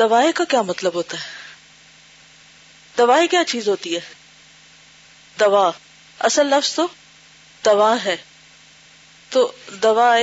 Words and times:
دوائی 0.00 0.32
کا 0.32 0.44
کیا 0.44 0.62
مطلب 0.62 0.94
ہوتا 0.94 1.16
ہے؟ 1.20 1.28
دوائی 2.98 3.28
کیا 3.28 3.44
چیز 3.44 3.68
ہوتی 3.68 3.94
ہے؟ 3.94 4.00
دوا۔ 5.40 5.70
اصل 6.18 6.46
لفظ 6.46 6.74
تو 6.74 6.86
دوا 7.64 7.96
ہے۔ 8.04 8.16
تو 9.28 9.52
دوا 9.68 10.14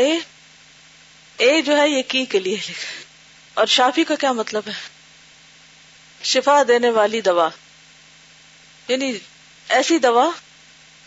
اے 1.38 1.62
جو 1.62 1.78
ہے 1.78 1.90
یہ 1.90 2.02
کی 2.08 2.26
کے 2.26 2.40
لیے 2.40 2.56
لکھا 2.56 3.02
اور 3.54 3.66
شافی 3.66 4.04
کا 4.04 4.16
کیا 4.16 4.32
مطلب 4.32 4.64
ہے؟ 4.68 4.74
شفا 6.24 6.64
دینے 6.68 6.90
والی 6.90 7.22
دوا۔ 7.22 7.50
یعنی 8.88 9.18
ایسی 9.70 10.00
دوا 10.00 10.30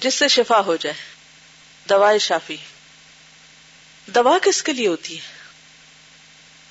جس 0.00 0.14
سے 0.14 0.28
شفا 0.28 0.61
ہو 0.61 0.77
جائے۔ 0.77 0.97
دوا 1.89 2.16
شافی۔ 2.20 2.56
دوا 4.06 4.39
کس 4.42 4.62
کے 4.62 4.73
لیے 4.73 4.89
ہوتی 4.89 5.16
ہے؟ 5.16 5.33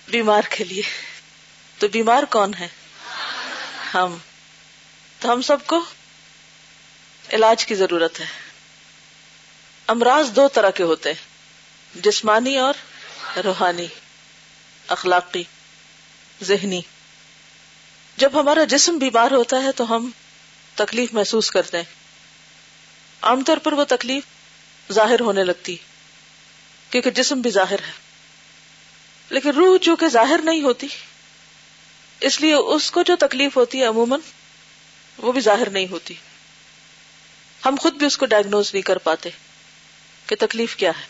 بیمار 0.08 0.42
کے 0.50 0.64
لیے۔ 0.64 1.09
تو 1.80 1.88
بیمار 1.88 2.24
کون 2.24 2.54
ہے؟ 2.54 2.68
ہم۔ 3.94 4.18
تو 5.20 5.32
ہم 5.32 5.42
سب 5.42 5.58
کو 5.66 5.86
علاج 7.34 7.66
کی 7.66 7.76
ضرورت 7.76 8.20
ہے۔ 8.20 8.26
امراض 9.88 10.36
دو 10.36 10.48
طرح 10.48 10.70
کے 10.70 10.84
ہوتے 10.84 11.10
ہیں۔ 11.14 11.26
جسمانی 11.96 12.58
اور 12.58 12.74
روحانی۔ 13.44 13.88
اخلاقی۔ 14.88 15.44
ذہنی۔ 16.44 16.82
جب 18.18 18.40
ہمارا 18.40 18.64
جسم 18.64 18.98
بیمار 18.98 19.32
ہوتا 19.32 19.64
ہے 19.64 19.72
تو 19.72 19.96
ہم 19.96 20.12
تکلیف 20.76 21.14
محسوس 21.14 21.52
کرتے 21.52 21.78
ہیں۔ 21.78 21.96
عام 23.22 23.44
طور 23.44 23.58
پر 23.58 23.74
وہ 23.74 23.84
تکلیف 23.88 24.24
ظاہر 24.92 25.20
ہونے 25.20 25.44
لگتی 25.44 25.78
کیونکہ 26.90 27.10
جسم 27.10 27.42
بھی 27.42 27.50
ظاہر 27.50 27.80
ہے۔ 27.80 27.92
لیکن 29.30 29.50
روح 29.50 29.78
جو 29.82 29.96
کہ 29.96 30.10
ظاہر 30.10 30.40
نہیں 30.44 30.62
ہوتی 30.62 30.88
اس 32.22 32.42
لیے 32.42 32.54
اس 32.54 32.92
کو 32.92 33.02
جو 33.02 33.16
تکلیف 33.16 33.58
ہوتی 33.58 33.80
ہے 33.80 33.86
عموماً، 33.86 34.20
وہ 35.18 35.32
بھی 35.32 35.42
ظاہر 35.42 35.70
نہیں 35.70 35.88
ہوتی۔ 35.92 36.14
ہم 37.66 37.76
خود 37.80 37.94
بھی 37.94 38.06
اس 38.06 38.18
کو 38.18 38.26
ڈائگنوز 38.26 38.74
نہیں 38.74 38.82
کر 38.82 38.98
پاتے 38.98 39.30
کہ 40.26 40.36
تکلیف 40.40 40.76
کیا 40.76 40.92
ہے۔ 41.00 41.06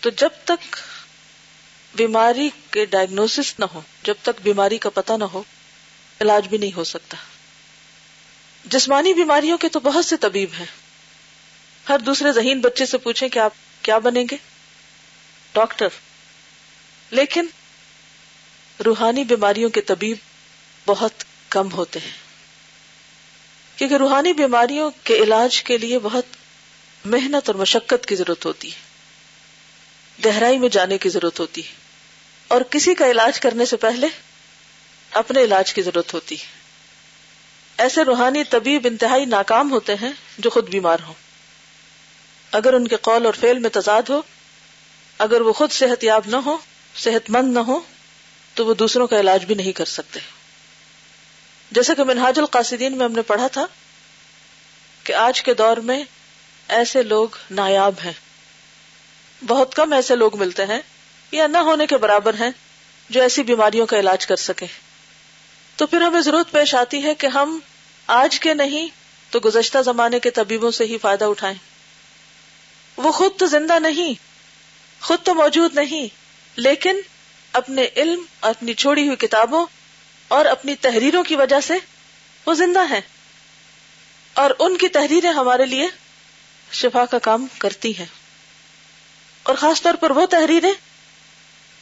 تو 0.00 0.10
جب 0.10 0.28
تک 0.44 0.76
بیماری 1.94 2.50
کے 2.70 2.84
ڈائگنوس 2.84 3.54
نہ 3.58 3.64
ہو، 3.64 3.80
جب 4.02 4.14
تک 4.22 4.40
بیماری 4.42 4.78
کا 4.78 4.90
پتہ 4.90 5.12
نہ 5.12 5.24
ہو، 5.24 5.42
علاج 6.20 6.48
بھی 6.48 6.58
نہیں 6.58 6.76
ہو 6.76 6.84
سکتا۔ 6.84 7.16
جسمانی 8.64 9.14
بیماریوں 9.14 9.58
کے 9.58 9.68
تو 9.68 9.80
بہت 9.80 10.04
سے 10.04 10.16
طبیب 10.16 10.48
ہیں۔ 10.58 10.66
ہر 11.88 11.98
دوسرے 11.98 12.32
ذہین 12.32 12.60
بچے 12.60 12.86
سے 12.86 12.98
پوچھیں 12.98 13.28
کہ 13.28 13.38
آپ 13.38 13.52
کیا 13.82 13.98
بنیں 13.98 14.24
گے؟ 14.30 14.36
ڈاکٹر۔ 15.52 15.88
لیکن 17.10 17.46
روحانی 18.84 19.24
بیماریوں 19.24 19.70
کے 19.70 19.80
طبیب 19.80 20.16
بہت 20.86 21.12
کم 21.48 21.72
ہوتے 21.72 21.98
ہیں۔ 21.98 22.10
کیونکہ 23.76 23.94
روحانی 23.94 24.32
بیماریوں 24.32 24.90
کے 25.04 25.14
علاج 25.14 25.62
کے 25.62 25.78
لیے 25.78 25.98
بہت 25.98 26.24
محنت 27.04 27.48
اور 27.48 27.54
مشقت 27.54 28.06
کی 28.06 28.14
ضرورت 28.14 28.46
ہوتی 28.46 28.70
ہے۔ 28.72 28.78
گہرائی 30.24 30.58
میں 30.58 30.68
جانے 30.68 30.98
کی 30.98 31.08
ضرورت 31.08 31.40
ہوتی 31.40 31.66
ہے۔ 31.66 31.72
اور 32.48 32.60
کسی 32.60 32.94
کا 32.94 33.10
علاج 33.10 33.40
کرنے 33.40 33.64
سے 33.64 33.76
پہلے 33.76 34.06
اپنے 35.10 35.42
علاج 35.42 35.74
کی 35.74 35.82
ضرورت 35.82 36.14
ہوتی 36.14 36.40
ہے۔ 36.40 36.46
ایسے 37.78 38.04
روحانی 38.04 38.44
طبیب 38.44 38.86
انتہائی 38.90 39.24
ناکام 39.24 39.70
ہوتے 39.70 39.94
ہیں 39.94 40.12
جو 40.38 40.50
خود 40.50 40.68
بیمار 40.68 40.98
ہوں۔ 41.06 41.14
اگر 42.52 42.72
ان 42.72 42.88
کے 42.88 42.96
قول 42.96 43.26
اور 43.26 43.34
فیل 43.34 43.58
میں 43.58 43.70
تضاد 43.70 44.02
ہو، 44.08 44.22
اگر 45.18 45.40
وہ 45.40 45.52
خود 45.52 45.70
صحت 45.70 46.04
یاب 46.04 46.22
نہ 46.26 46.36
ہو 46.36 46.56
صحت 46.96 47.30
مند 47.30 47.54
نہ 47.54 47.58
ہو 47.58 47.80
تو 48.58 48.66
وہ 48.66 48.74
دوسروں 48.74 49.06
کا 49.06 49.20
علاج 49.20 49.44
بھی 49.44 49.54
نہیں 49.54 49.72
کر 49.72 49.84
سکتے۔ 49.84 50.20
جیسا 51.70 51.94
کہ 51.94 52.04
منہاج 52.04 52.38
القاصدین 52.38 52.96
میں 52.96 53.04
ہم 53.04 53.12
نے 53.12 53.22
پڑھا 53.22 53.46
تھا 53.46 53.66
کہ 55.04 55.12
آج 55.12 55.42
کے 55.42 55.54
دور 55.54 55.76
میں 55.76 56.04
ایسے 56.68 57.02
لوگ 57.02 57.28
نایاب 57.50 57.94
ہیں۔ 58.04 58.12
بہت 59.46 59.74
کم 59.74 59.92
ایسے 59.92 60.16
لوگ 60.16 60.38
ملتے 60.38 60.64
ہیں 60.64 60.80
یا 61.32 61.46
نہ 61.46 61.58
ہونے 61.58 61.86
کے 61.86 61.96
برابر 61.96 62.34
ہیں 62.34 62.50
جو 63.10 63.22
ایسی 63.22 63.42
بیماریوں 63.42 63.86
کا 63.86 63.98
علاج 63.98 64.26
کر 64.26 64.36
سکے 64.36 64.66
تو 65.76 65.86
پھر 65.86 66.00
ہمیں 66.00 66.20
ضرورت 66.20 66.50
پیش 66.50 66.74
آتی 66.74 67.02
ہے 67.02 67.14
کہ 67.14 67.26
ہم 67.26 67.58
آج 68.06 68.40
کے 68.40 68.54
نہیں 68.54 68.88
تو 69.30 69.40
گزشتہ 69.44 69.78
زمانے 69.84 70.20
کے 70.20 70.30
طبیبوں 70.30 70.70
سے 70.70 70.84
ہی 70.84 70.98
فائدہ 70.98 71.24
اٹھائیں۔ 71.24 71.56
وہ 72.96 73.12
خود 73.12 73.32
تو 73.36 73.46
زندہ 73.46 73.78
نہیں، 73.78 74.14
خود 75.04 75.18
تو 75.22 75.34
موجود 75.34 75.74
نہیں، 75.74 76.08
لیکن 76.56 77.00
اپنے 77.58 77.88
علم، 77.96 78.22
اپنی 78.40 78.74
چھوڑی 78.74 79.06
ہوئی 79.06 79.16
کتابوں 79.16 79.66
اور 80.28 80.44
اپنی 80.44 80.74
تحریروں 80.74 81.24
کی 81.24 81.36
وجہ 81.36 81.60
سے 81.60 81.74
وہ 82.46 82.54
زندہ 82.54 82.80
ہیں۔ 82.90 83.00
اور 84.32 84.50
ان 84.58 84.76
کی 84.76 84.88
تحریریں 84.88 85.32
ہمارے 85.32 85.66
لیے 85.66 85.88
شفا 86.72 87.06
کا 87.06 87.18
کام 87.18 87.46
کرتی 87.58 87.98
ہیں۔ 87.98 88.06
اور 89.42 89.54
خاص 89.54 89.82
طور 89.82 89.94
پر 89.94 90.10
وہ 90.10 90.26
تحریریں 90.26 90.72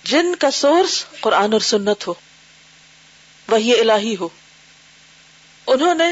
جن 0.04 0.34
کا 0.34 0.50
سورس 0.50 1.04
قرآن 1.20 1.52
اور 1.52 1.60
سنت 1.60 2.06
ہو، 2.06 2.14
وہی 3.48 3.80
الہی 3.80 4.16
ہو۔ 4.20 4.28
انہوں 5.66 5.94
نے 5.94 6.08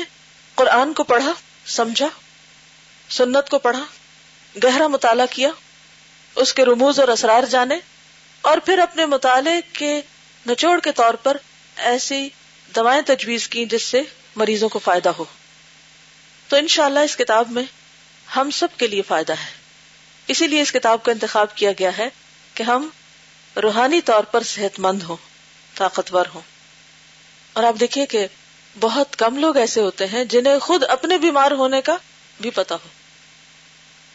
قرآن 0.54 0.92
کو 0.92 1.04
پڑھا، 1.04 1.32
سمجھا، 1.66 2.08
سنت 3.10 3.48
کو 3.48 3.58
پڑھا، 3.58 3.84
گہرا 4.64 4.86
مطالعہ 4.86 5.26
کیا، 5.30 5.48
اس 6.34 6.54
کے 6.54 6.64
رموز 6.64 7.00
اور 7.00 7.08
اسرار 7.08 7.42
جانے 7.42 7.74
اور 8.44 8.58
پھر 8.58 8.78
اپنے 8.78 9.06
مطالعے 9.06 9.60
کے 9.72 10.00
نچوڑ 10.48 10.80
کے 10.80 10.92
طور 10.92 11.14
پر 11.14 11.36
ایسی 11.76 12.28
دوائیں 12.74 13.02
تجویز 13.06 13.48
کی 13.48 13.64
جس 13.64 13.82
سے 13.82 14.02
مریضوں 14.36 14.68
کو 14.68 14.78
فائدہ 14.78 15.08
ہو۔ 15.08 15.24
تو 16.48 16.56
انشاءاللہ 16.56 16.98
اس 16.98 17.16
کتاب 17.16 17.50
میں 17.50 17.62
ہم 18.36 18.50
سب 18.50 18.68
کے 18.76 18.86
لیے 18.86 19.02
فائدہ 19.02 19.32
ہے۔ 19.32 19.54
اسی 20.28 20.46
لیے 20.46 20.60
اس 20.62 20.72
کتاب 20.72 21.02
کا 21.02 21.12
انتخاب 21.12 21.54
کیا 21.54 21.70
گیا 21.78 21.98
ہے 21.98 22.08
کہ 22.54 22.62
ہم 22.62 22.88
روحانی 23.62 24.00
طور 24.00 24.24
پر 24.24 24.42
صحت 24.42 24.80
مند 24.80 25.02
ہوں، 25.02 25.16
طاقتور 25.74 26.26
ہوں۔ 26.34 26.40
اور 27.52 27.64
آپ 27.64 27.74
دیکھیے 27.80 28.06
کہ 28.06 28.26
بہت 28.80 29.16
کم 29.16 29.38
لوگ 29.38 29.56
ایسے 29.56 29.80
ہوتے 29.80 30.06
ہیں 30.06 30.24
جنہیں 30.24 30.58
خود 30.58 30.84
اپنے 30.88 31.18
بیمار 31.18 31.50
ہونے 31.50 31.80
کا 31.80 31.96
بھی 32.40 32.50
پتا 32.50 32.74
ہو۔ 32.74 32.88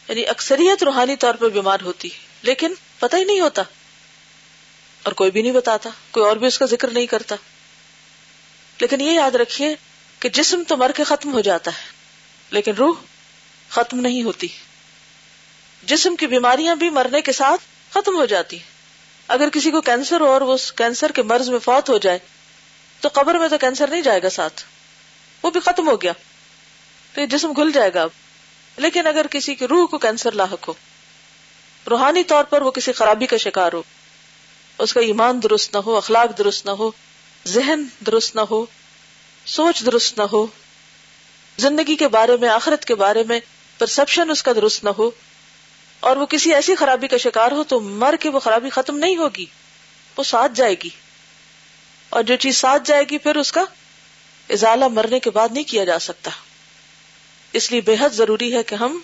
یعنی 0.08 0.26
اکثریت 0.26 0.82
روحانی 0.82 1.16
طور 1.16 1.34
پر 1.34 1.48
بیمار 1.48 1.78
ہوتی 1.82 2.08
لیکن 2.42 2.74
پتہ 2.98 3.16
ہی 3.16 3.24
نہیں 3.24 3.40
ہوتا۔ 3.40 3.62
اور 5.02 5.12
کوئی 5.12 5.30
بھی 5.30 5.42
نہیں 5.42 5.52
بتاتا، 5.52 5.90
کوئی 6.10 6.26
اور 6.26 6.36
بھی 6.36 6.46
اس 6.46 6.58
کا 6.58 6.66
ذکر 6.66 6.88
نہیں 6.88 7.06
کرتا۔ 7.06 7.36
لیکن 8.80 9.00
یہ 9.00 9.10
یاد 9.10 9.30
رکھیے 9.30 9.76
کہ 10.18 10.28
جسم 10.28 10.62
تو 10.68 10.76
مر 10.76 10.90
کے 10.96 11.04
ختم 11.04 11.32
ہو 11.32 11.40
جاتا 11.40 11.70
ہے، 11.70 11.90
لیکن 12.50 12.74
روح 12.74 12.94
ختم 13.68 14.00
نہیں 14.00 14.22
ہوتی۔ 14.22 14.48
جسم 15.82 16.16
کی 16.16 16.26
بیماریاں 16.26 16.76
بھی 16.76 16.90
مرنے 16.90 17.20
کے 17.20 17.32
ساتھ 17.32 17.60
ختم 17.94 18.14
ہو 18.14 18.24
جاتی 18.24 18.58
اگر 19.28 19.48
کسی 19.48 19.70
کو 19.70 19.80
کینسر 19.80 20.20
ہو 20.20 20.28
اور 20.28 20.40
وہ 20.40 20.56
کینسر 20.76 21.12
کے 21.12 21.22
مرض 21.22 21.48
میں 21.48 21.58
فوت 21.58 21.90
ہو 21.90 21.98
جائے، 21.98 22.18
تو 23.00 23.08
قبر 23.12 23.34
میں 23.34 23.48
تو 23.48 23.58
کینسر 23.58 23.88
نہیں 23.88 24.02
جائے 24.02 24.22
گا 24.22 24.30
ساتھ، 24.30 24.62
وہ 25.42 25.50
بھی 25.50 25.60
ختم 25.60 25.88
ہو 25.88 26.02
گیا۔ 26.02 26.12
تو 27.14 27.20
یہ 27.20 27.26
جسم 27.26 27.52
گھل 27.52 27.72
جائے 27.72 27.94
گا 27.94 28.02
اب۔ 28.02 28.10
لیکن 28.76 29.06
اگر 29.06 29.26
کسی 29.30 29.54
کی 29.54 29.66
روح 29.66 29.86
کو 29.86 29.98
کینسر 29.98 30.32
لاحق 30.32 30.68
ہو، 30.68 30.72
روحانی 31.90 32.24
طور 32.24 32.44
پر 32.44 32.62
وہ 32.62 32.70
کسی 32.70 32.92
خرابی 32.92 33.26
کا 33.26 33.36
شکار 33.36 33.72
ہو 33.72 33.82
اس 34.80 34.92
کا 34.92 35.00
ایمان 35.00 35.42
درست 35.42 35.74
نہ 35.74 35.80
ہو، 35.80 35.96
اخلاق 35.96 36.38
درست 36.38 36.66
نہ 36.66 36.70
ہو، 36.70 36.90
ذہن 37.46 37.84
درست 38.06 38.36
نہ 38.36 38.40
ہو، 38.40 38.66
سوچ 39.46 39.86
درست 39.86 40.18
نہ 40.18 40.22
ہو، 40.22 40.46
زندگی 41.58 41.96
کے 41.96 42.08
بارے 42.08 42.36
میں، 42.36 42.48
آخرت 42.48 42.84
کے 42.84 42.94
بارے 42.94 43.22
میں 43.28 43.40
پرسپشن 43.78 44.30
اس 44.30 44.42
کا 44.42 44.52
درست 44.52 44.84
نہ 44.84 44.90
ہو، 44.98 45.10
اور 46.00 46.16
وہ 46.16 46.26
کسی 46.26 46.54
ایسی 46.54 46.74
خرابی 46.74 47.08
کا 47.08 47.16
شکار 47.16 47.52
ہو 47.52 47.64
تو 47.64 47.80
مر 47.80 48.14
کے 48.20 48.28
وہ 48.28 48.40
خرابی 48.40 48.70
ختم 48.70 48.96
نہیں 48.96 49.16
ہوگی، 49.16 49.46
وہ 50.16 50.22
ساتھ 50.22 50.52
جائے 50.54 50.74
گی۔ 50.84 50.88
اور 52.08 52.22
جو 52.22 52.36
چیز 52.36 52.56
ساتھ 52.56 52.82
جائے 52.84 53.02
گی 53.10 53.18
پھر 53.18 53.36
اس 53.36 53.52
کا 53.52 53.64
ازالہ 54.50 54.88
مرنے 54.88 55.20
کے 55.20 55.30
بعد 55.30 55.48
نہیں 55.52 55.64
کیا 55.64 55.84
جا 55.84 55.98
سکتا۔ 55.98 56.30
اس 57.52 57.70
لیے 57.72 57.80
بے 57.80 57.96
حد 58.00 58.10
ضروری 58.10 58.54
ہے 58.56 58.62
کہ 58.62 58.74
ہم 58.74 59.00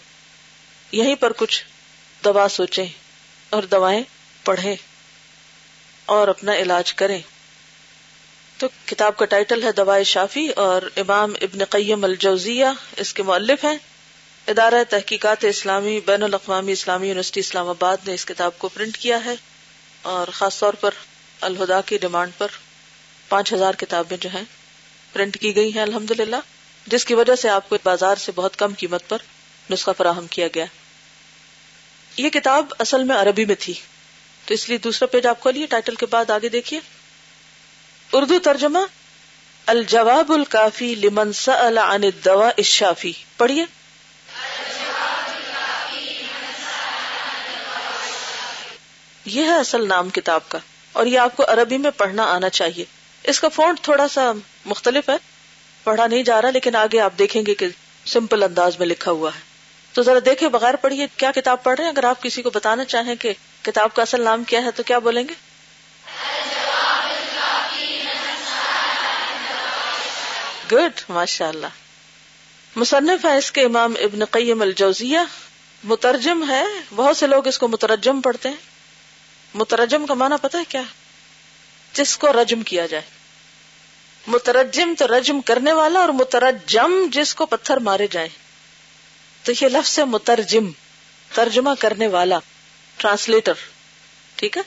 یہیں 0.93 1.15
پر 1.15 1.33
کچھ 1.33 1.65
دوا 2.25 2.49
سوچیں 2.49 2.87
اور 3.51 3.63
دوائیں 3.63 4.03
پڑھیں۔ 4.45 4.77
اور 6.07 6.29
اپنا 6.29 6.55
علاج 6.55 6.95
کریں۔ 6.95 7.21
تو 8.59 8.69
کتاب 8.85 9.17
کا 9.17 9.25
ٹائٹل 9.25 9.63
ہے 9.63 9.73
دوائے 9.73 10.05
شافی 10.05 10.49
اور 10.49 10.83
امام 10.97 11.33
ابن 11.41 11.65
قیم 11.65 12.05
الجوزیہ 12.05 12.67
اس 12.97 13.15
کے 13.15 13.23
مؤلف 13.23 13.65
ہیں۔ 13.65 13.77
ادارہ 14.47 14.85
تحقیقات 14.89 15.45
اسلامی، 15.45 16.01
بین 16.07 16.23
الاقوامی 16.23 16.73
اسلامی 16.73 17.09
یونیورسٹی 17.09 17.41
اسلام 17.41 17.69
آباد 17.69 17.97
نے 18.07 18.15
اس 18.15 18.25
کتاب 18.27 18.59
کو 18.59 18.69
پرنٹ 18.69 18.99
کیا 18.99 19.25
ہے 19.25 19.35
اور 20.03 20.29
خاص 20.33 20.59
طور 20.59 20.73
پر 20.73 20.91
الہدا 21.41 21.81
کی 21.81 21.99
ڈیمانڈ 21.99 22.33
پر 22.39 22.47
پانچ 23.29 23.53
ہزار 23.53 23.75
کتابیں 23.75 24.17
جو 24.17 24.29
ہیں 24.35 24.45
پرنٹ 25.13 25.41
کی 25.41 25.57
گئی 25.57 25.75
ہیں 25.75 25.83
الحمد 25.83 26.11
للہ 26.11 26.37
جس 26.87 27.05
کی 27.05 27.15
وجہ 27.15 27.35
سے 27.35 27.49
آپ 27.49 27.69
کو 27.69 27.77
بازار 27.85 28.17
سے 28.17 28.33
بہت 28.35 28.57
کم 28.57 28.73
قیمت 28.79 29.09
پر 29.09 29.19
نسخہ 29.71 29.91
فراہم 29.99 30.27
کیا 30.27 30.49
گیا۔ 30.55 30.65
یہ 32.17 32.31
کتاب 32.31 32.67
اصل 32.79 33.05
میں 33.05 33.17
عربی 33.17 33.45
میں 33.45 33.55
تھی۔ 33.59 33.75
تو 34.47 34.55
اس 34.55 34.69
لیے 34.69 34.79
دوسرا 34.79 35.07
پیج 35.07 35.27
آپ 35.27 35.41
کھولیے 35.41 35.67
ٹائٹل 35.67 35.95
کے 35.95 36.07
بعد 36.07 36.31
آگے 36.31 36.49
دیکھیے۔ 36.49 36.81
اردو 38.13 38.39
ترجمہ، 38.39 38.79
الجواب 39.67 40.33
الکافی 40.33 40.95
لمن 40.95 41.33
سأل 41.33 41.79
عن 41.79 42.05
الدواء 42.05 42.51
الشافی۔ 42.57 43.13
پڑھیے۔ 43.37 43.65
یہ 49.25 49.45
ہے 49.45 49.59
اصل 49.59 49.89
نام 49.89 50.11
کتاب 50.11 50.49
کا، 50.49 50.59
اور 50.93 51.07
یہ 51.07 51.19
آپ 51.19 51.37
کو 51.37 51.45
عربی 51.49 51.79
میں 51.79 51.91
پڑھنا 51.91 52.25
آنا 52.25 52.49
چاہیے۔ 52.51 52.85
اس 53.25 53.41
کا 53.41 53.49
فونٹ 53.49 53.81
تھوڑا 53.81 54.09
سا 54.09 54.33
مختلف 54.65 55.09
ہے۔ 55.09 55.17
پڑھا 55.85 56.07
نہیں 56.07 56.23
جا 56.23 56.43
رہا، 56.43 56.51
لیکن 56.51 56.77
آگے 56.77 57.01
آپ 57.01 57.13
دیکھیں 57.19 57.43
گے 57.47 57.55
کہ 57.55 57.67
سمپل 58.07 58.43
انداز 58.43 58.79
میں 58.79 58.87
لکھا 58.87 59.11
ہوا 59.11 59.31
ہے۔ 59.35 59.41
تو 59.93 60.03
ذرا 60.03 60.19
دیکھیں 60.25 60.49
بغیر 60.49 60.77
پڑھیے 60.77 61.07
کیا 61.17 61.31
کتاب 61.31 61.63
پڑھ 61.63 61.75
رہے 61.77 61.85
ہیں۔ 61.85 61.93
اگر 61.93 62.05
آپ 62.05 62.23
کسی 62.23 62.43
کو 62.43 62.51
بتانا 62.51 62.85
چاہیں 62.85 63.15
کہ 63.17 63.33
کتاب 63.67 63.95
کا 63.95 64.03
اصل 64.03 64.21
نام 64.21 64.45
کیا 64.45 64.65
ہے 64.65 64.71
تو 64.71 64.83
کیا 64.83 64.99
بولیں 64.99 65.25
گے؟ 65.29 65.35
گڈ 70.73 71.01
ماشاء 71.09 71.49
اللہ 71.49 71.67
مصنف 72.77 73.25
ہے 73.25 73.37
اس 73.37 73.53
کے 73.53 73.63
امام 73.63 73.95
ابن 74.01 74.25
قیم 74.25 74.63
الجوزیہ۔ 74.63 75.19
مترجم 75.85 76.51
ہے۔ 76.51 76.65
بہت 76.95 77.17
سے 77.17 77.27
لوگ 77.27 77.47
اس 77.47 77.59
کو 77.59 77.69
مترجم 77.69 78.21
پڑھتے 78.21 78.49
ہیں۔ 78.49 78.57
مترجم 79.55 80.07
کا 80.07 80.15
معنی 80.15 80.35
پتہ 80.43 80.57
ہے 80.57 80.63
کیا؟ 80.69 80.83
جس 81.93 82.19
کو 82.19 82.33
رجم 82.33 82.63
کیا 82.63 82.87
جائے۔ 82.87 83.03
مترجم 84.27 84.95
تو 84.99 85.07
رجم 85.19 85.41
کرنے 85.41 85.73
والا 85.73 86.01
اور 86.01 86.09
مترجم 86.09 87.07
جس 87.13 87.35
کو 87.35 87.47
پتھر 87.47 87.77
مارے 87.77 88.07
جائیں 88.11 88.29
تو 89.43 89.53
یہ 89.53 89.69
لفظ 89.69 89.99
ہے 89.99 90.05
مترجم، 90.05 90.71
ترجمہ 91.35 91.71
کرنے 91.79 92.07
والا۔ 92.07 92.39
ٹرانسلیٹر، 92.97 93.53
ٹھیک 94.37 94.57
ہے؟ 94.57 94.63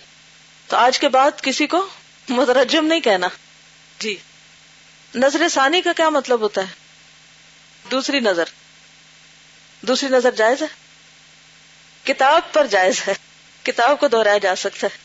تو 0.68 0.78
آج 0.78 1.00
کے 1.00 1.10
بعد 1.10 1.31
کسی 1.42 1.68
کو 1.68 1.88
مترجم 2.30 2.86
نہیں 2.86 3.00
کہنا۔ 3.00 3.28
جی۔ 4.00 4.16
نظر 5.16 5.50
ثانی 5.50 5.81
کا 5.81 5.94
کیا 5.94 6.10
مطلب 6.10 6.40
ہوتا 6.40 6.62
ہے؟ 6.62 6.74
دوسری 7.92 8.20
نظر۔ 8.20 8.44
دوسری 9.81 10.10
نظر 10.10 10.31
جائز 10.31 10.62
ہے؟ 10.62 10.68
کتاب 12.04 12.54
پر 12.54 12.66
جائز 12.66 13.02
ہے۔ 13.08 13.14
کتاب 13.64 14.00
کو 14.00 14.08
دہرایا 14.08 14.38
جا 14.38 14.56
سکتا 14.56 14.88
ہے۔ 14.94 14.98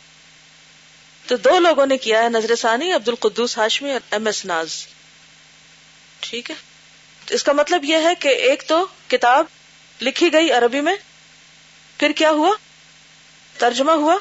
تو 1.27 1.37
دو 1.37 1.59
لوگوں 1.59 1.87
نے 1.87 1.99
کیا 1.99 2.23
ہے، 2.23 2.29
نظر 2.29 2.57
ثانی 2.57 2.93
عبد 2.93 3.09
القدوس 3.09 3.59
ہاشمی 3.59 3.91
اور 3.91 4.01
ایم 4.11 4.27
ایس 4.27 4.45
ناز۔ 4.45 4.87
ٹھیک 6.21 6.51
ہے؟ 6.51 6.57
اس 7.31 7.45
کا 7.45 7.53
مطلب 7.53 7.85
یہ 7.85 7.97
ہے 7.97 8.15
کہ 8.15 8.29
ایک 8.29 8.63
تو 8.67 8.87
کتاب 9.09 9.45
لکھی 10.01 10.33
گئی 10.33 10.51
عربی 10.51 10.81
میں، 10.81 10.97
پھر 11.99 12.13
کیا 12.13 12.31
ہوا؟ 12.31 12.57
ترجمہ 13.65 13.93
ہوا؟ 13.93 14.17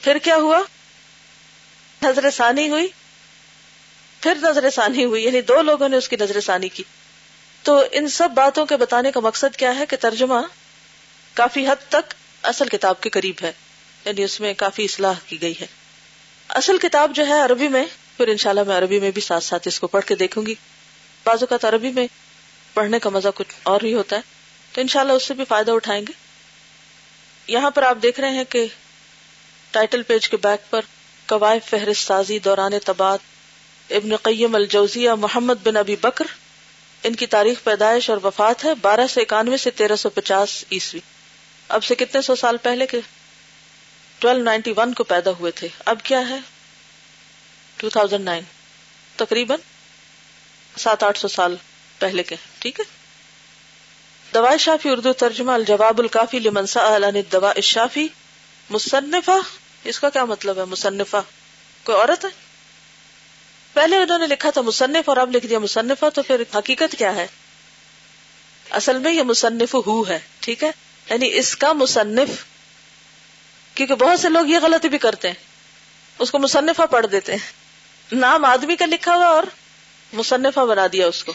پھر 0.00 0.18
کیا 0.18 0.36
ہوا؟ 0.36 0.60
نظر 2.02 2.30
ثانی 2.30 2.70
ہوئی۔ 2.70 2.88
پھر 4.20 4.34
نظر 4.34 4.70
ثانی 4.70 5.04
ہوئی 5.04 5.24
یعنی 5.24 5.40
دو 5.40 5.62
لوگوں 5.62 5.88
نے 5.88 5.96
اس 5.96 6.08
کی 6.08 6.16
نظر 6.20 6.40
ثانی 6.40 6.68
کی۔ 6.68 6.82
تو 7.62 7.84
ان 7.92 8.08
سب 8.08 8.28
باتوں 8.30 8.66
کے 8.66 8.76
بتانے 8.76 9.10
کا 9.10 9.20
مقصد 9.20 9.56
کیا 9.56 9.78
ہے 9.78 9.86
کہ 9.86 9.96
ترجمہ 9.96 10.40
کافی 11.34 11.66
حد 11.66 11.88
تک 11.88 12.14
اصل 12.42 12.68
کتاب 12.68 13.00
کے 13.00 13.10
قریب 13.10 13.34
ہے 13.42 13.52
یعنی 14.04 14.24
اس 14.24 14.40
میں 14.40 14.54
کافی 14.56 14.84
اصلاح 14.84 15.14
کی 15.26 15.42
گئی 15.42 15.54
ہے۔ 15.60 15.66
اصل 16.48 16.78
کتاب 16.78 17.14
جو 17.14 17.26
ہے 17.26 17.40
عربی 17.40 17.68
میں، 17.68 17.84
پھر 18.16 18.28
انشاءاللہ 18.28 18.62
میں 18.66 18.78
عربی 18.78 19.00
میں 19.00 19.10
بھی 19.10 19.22
ساتھ 19.22 19.44
ساتھ 19.44 19.68
اس 19.68 19.80
کو 19.80 19.86
پڑھ 19.86 20.04
کے 20.04 20.14
دیکھوں 20.14 20.46
گی۔ 20.46 20.54
بازو 21.24 21.46
کا 21.46 21.56
عربی 21.62 21.90
میں 21.90 22.06
پڑھنے 22.74 22.98
کا 22.98 23.10
مزہ 23.10 23.28
کچھ 23.34 23.54
اور 23.62 23.80
ہی 23.82 23.94
ہوتا 23.94 24.16
ہے، 24.16 24.20
تو 24.72 24.80
انشاءاللہ 24.80 25.12
اس 25.12 25.22
سے 25.22 25.34
بھی 25.34 25.44
فائدہ 25.44 25.70
اٹھائیں 25.70 26.04
گے۔ 26.08 26.21
یہاں 27.46 27.70
پر 27.70 27.82
آپ 27.82 27.96
دیکھ 28.02 28.20
رہے 28.20 28.30
ہیں 28.30 28.44
کہ 28.44 28.66
ٹائٹل 29.70 30.02
پیج 30.02 30.28
کے 30.28 30.36
بیک 30.36 30.70
پر 30.70 30.80
قوائف 31.26 31.64
فہرست 31.70 32.06
سازی 32.06 32.38
دوران 32.38 32.72
تباد 32.84 33.18
ابن 33.90 34.16
قیم 34.16 34.54
الجوزیہ 34.54 35.10
محمد 35.10 35.54
بن 35.62 35.76
ابی 35.76 35.96
بکر، 35.96 36.24
ان 37.02 37.14
کی 37.14 37.26
تاریخ 37.26 37.64
پیدائش 37.64 38.10
اور 38.10 38.18
وفات 38.24 38.64
ہے 38.64 38.74
بارہ 38.74 39.06
سو 39.06 39.20
اکانوے 39.20 39.56
سے 39.56 39.70
تیرہ 39.70 39.96
سو 39.96 40.10
پچاس 40.10 40.64
عیسوی۔ 40.72 41.00
اب 41.68 41.84
سے 41.84 41.94
کتنے 41.94 42.22
سو 42.22 42.36
سال 42.36 42.56
پہلے 42.56 42.86
کے 42.86 43.00
ٹویلو 44.18 44.42
نائنٹی 44.42 44.72
ون 44.76 44.94
کو 44.94 45.04
پیدا 45.04 45.30
ہوئے 45.30 45.52
تھے؟ 45.52 45.68
اب 45.84 45.98
کیا 46.02 46.28
ہے؟ 46.28 46.38
Two 47.76 47.88
thousand 47.88 48.24
nine. 48.24 48.44
تقریباً 49.16 49.58
سات 50.78 51.02
آٹھ 51.02 51.18
سو 51.18 51.28
سال 51.28 51.56
پہلے 51.98 52.22
کے۔ 52.22 52.36
ٹھیک 52.58 52.80
ہے؟ 52.80 53.01
دوا 54.34 54.56
شافی 54.56 54.88
اردو 54.88 55.12
ترجمہ 55.12 55.52
الجواب 55.52 55.98
الکافی 55.98 56.38
لمنسا 56.38 56.96
دوا 57.32 57.52
شافی 57.62 58.08
مصنفہ، 58.70 59.30
اس 59.84 60.00
کا 60.00 60.10
کیا 60.10 60.24
مطلب 60.24 60.58
ہے 60.58 60.64
مصنفہ؟ 60.64 61.16
کوئی 61.84 61.98
عورت 61.98 62.24
ہے؟ 62.24 62.30
پہلے 63.72 63.96
انہوں 63.96 64.18
نے 64.18 64.26
لکھا 64.26 64.50
تھا 64.50 64.60
مصنف 64.60 65.08
اور 65.08 65.16
اب 65.16 65.36
لکھ 65.36 65.46
دیا 65.46 65.58
مصنفہ، 65.58 66.04
تو 66.14 66.22
پھر 66.22 66.42
حقیقت 66.54 66.94
کیا 66.98 67.14
ہے؟ 67.14 67.26
اصل 68.70 68.98
میں 68.98 69.12
یہ 69.12 69.22
مصنف 69.22 69.74
ہو 69.74 70.08
ہے، 70.08 70.18
ٹھیک 70.40 70.64
ہے؟ 70.64 70.70
یعنی 71.10 71.30
اس 71.32 71.56
کا 71.56 71.72
مصنف، 71.72 72.28
کیونکہ 73.74 73.94
بہت 73.94 74.20
سے 74.20 74.28
لوگ 74.28 74.46
یہ 74.46 74.58
غلطی 74.62 74.88
بھی 74.88 74.98
کرتے 74.98 75.28
ہیں، 75.28 75.34
اس 76.18 76.30
کو 76.30 76.38
مصنفہ 76.38 76.82
پڑھ 76.82 77.06
دیتے 77.12 77.32
ہیں۔ 77.32 77.52
نام 78.12 78.44
آدمی 78.44 78.76
کا 78.76 78.86
لکھا 78.86 79.14
ہوا 79.14 79.26
اور 79.26 79.44
مصنفہ 80.12 80.60
بنا 80.60 80.86
دیا 80.92 81.06
اس 81.06 81.24
کو۔ 81.24 81.32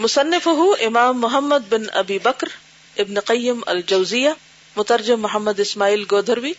مصنف 0.00 0.46
ہو 0.46 0.72
امام 0.72 1.20
محمد 1.20 1.68
بن 1.68 1.82
ابی 1.92 2.18
بکر 2.18 2.48
ابن 2.96 3.20
قیم 3.20 3.60
الجوزیہ، 3.66 4.30
مترجم 4.76 5.20
محمد 5.20 5.60
اسماعیل 5.60 6.04
گودھروی، 6.10 6.52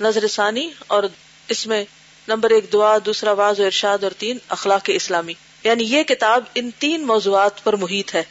نظر 0.00 0.28
ثانی 0.28 0.70
اور 0.86 1.02
اس 1.48 1.66
میں 1.66 1.84
نمبر 2.28 2.50
ایک 2.50 2.72
دعا، 2.72 2.98
دوسرا 3.06 3.32
واض 3.32 3.60
و 3.60 3.64
ارشاد 3.64 3.98
اور 4.02 4.10
تین 4.18 4.38
اخلاق 4.48 4.82
اسلامی۔ 4.86 5.32
یعنی 5.64 5.84
یہ 5.84 6.02
کتاب 6.02 6.44
ان 6.54 6.70
تین 6.78 7.06
موضوعات 7.06 7.64
پر 7.64 7.76
محیط 7.76 8.14
ہے۔ 8.14 8.22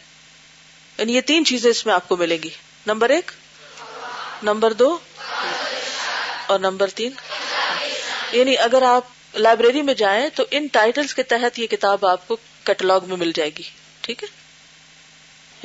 یعنی 0.98 1.16
یہ 1.16 1.22
تین 1.22 1.46
چیزیں 1.46 1.72
اس 1.72 1.86
میں 1.86 1.94
آپ 1.94 2.10
کو 2.10 2.18
ملیں 2.18 2.38
گی۔ 2.44 2.50
نمبر 2.88 3.10
ایک، 3.10 3.32
نمبر 4.44 4.74
دو، 4.74 4.98
اور 6.48 6.60
نمبر 6.60 6.88
تین۔ 6.88 7.12
یعنی 8.32 8.58
اگر 8.58 8.82
آپ 8.82 9.04
لائبریری 9.34 9.82
میں 9.82 9.94
جائیں 9.94 10.30
تو 10.36 10.44
ان 10.52 10.68
ٹائٹلز 10.68 11.16
کے 11.16 11.24
تحت 11.24 11.60
یہ 11.60 11.68
کتاب 11.68 12.06
آپ 12.06 12.28
کو 12.28 12.38
کیٹلاگ 12.64 13.00
میں 13.08 13.18
مل 13.18 13.32
جائے 13.36 13.50
گی۔ 13.58 13.64
ٹھیک 14.02 14.24
ہے؟ 14.24 14.45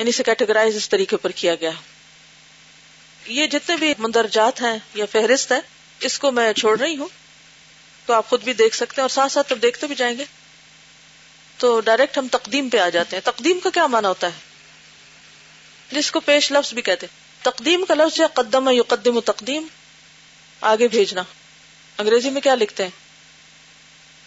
یعنی 0.01 0.09
اسے 0.09 0.23
کیٹیگرائز 0.23 0.75
اس 0.75 0.89
طریقے 0.89 1.17
پر 1.17 1.29
کیا 1.29 1.55
گیا۔ 1.55 1.71
یہ 3.25 3.47
جتنے 3.47 3.75
بھی 3.75 3.93
مندرجات 3.97 4.61
ہیں 4.61 4.79
یا 4.93 5.05
فہرست 5.11 5.51
ہے 5.51 5.59
اس 5.99 6.19
کو 6.19 6.31
میں 6.31 6.53
چھوڑ 6.53 6.79
رہی 6.79 6.97
ہوں۔ 6.97 7.07
تو 8.05 8.13
آپ 8.13 8.29
خود 8.29 8.43
بھی 8.43 8.53
دیکھ 8.53 8.75
سکتے 8.75 8.93
ہیں 8.97 9.01
اور 9.01 9.09
ساتھ 9.09 9.31
ساتھ 9.31 9.49
جب 9.49 9.61
دیکھتے 9.61 9.87
بھی 9.87 9.95
جائیں 9.95 10.17
گے۔ 10.17 10.25
تو 11.57 11.79
ڈائریکٹ 11.79 12.17
ہم 12.17 12.27
تقدیم 12.31 12.69
پہ 12.69 12.77
آ 12.77 12.89
جاتے 12.89 13.15
ہیں۔ 13.15 13.31
تقدیم 13.31 13.59
کا 13.59 13.69
کیا 13.69 13.87
مانا 13.87 14.09
ہوتا 14.09 14.27
ہے؟ 14.27 14.31
جس 15.91 16.11
کو 16.11 16.19
پیش 16.19 16.51
لفظ 16.51 16.73
بھی 16.73 16.81
کہتے 16.81 17.07
تقدیم 17.41 17.85
کا 17.87 17.93
لفظ 17.93 18.21
ہے 18.21 18.25
قدم 18.33 18.69
یقدم 18.69 19.19
تقدیم، 19.19 19.67
آگے 20.61 20.87
بھیجنا۔ 20.87 21.23
انگریزی 21.97 22.29
میں 22.29 22.41
کیا 22.41 22.55
لکھتے 22.55 22.83
ہیں؟ 22.83 22.91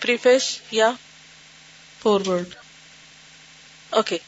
پریفیس 0.00 0.59
یا 0.71 0.90
فورورڈ۔ 2.02 2.54
اوکے۔ 3.90 4.19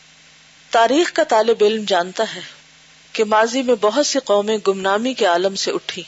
تاریخ 0.76 1.12
کا 1.12 1.23
طالب 1.25 1.64
علم 1.64 1.85
جانتا 1.87 2.25
ہے 2.35 2.40
کہ 3.12 3.25
ماضی 3.25 3.62
میں 3.62 3.75
بہت 3.75 4.06
سی 4.06 4.18
قومیں 4.18 4.59
گمنامی 4.68 5.14
کے 5.14 5.26
عالم 5.26 5.54
سے 5.54 5.71
اٹھی 5.71 6.02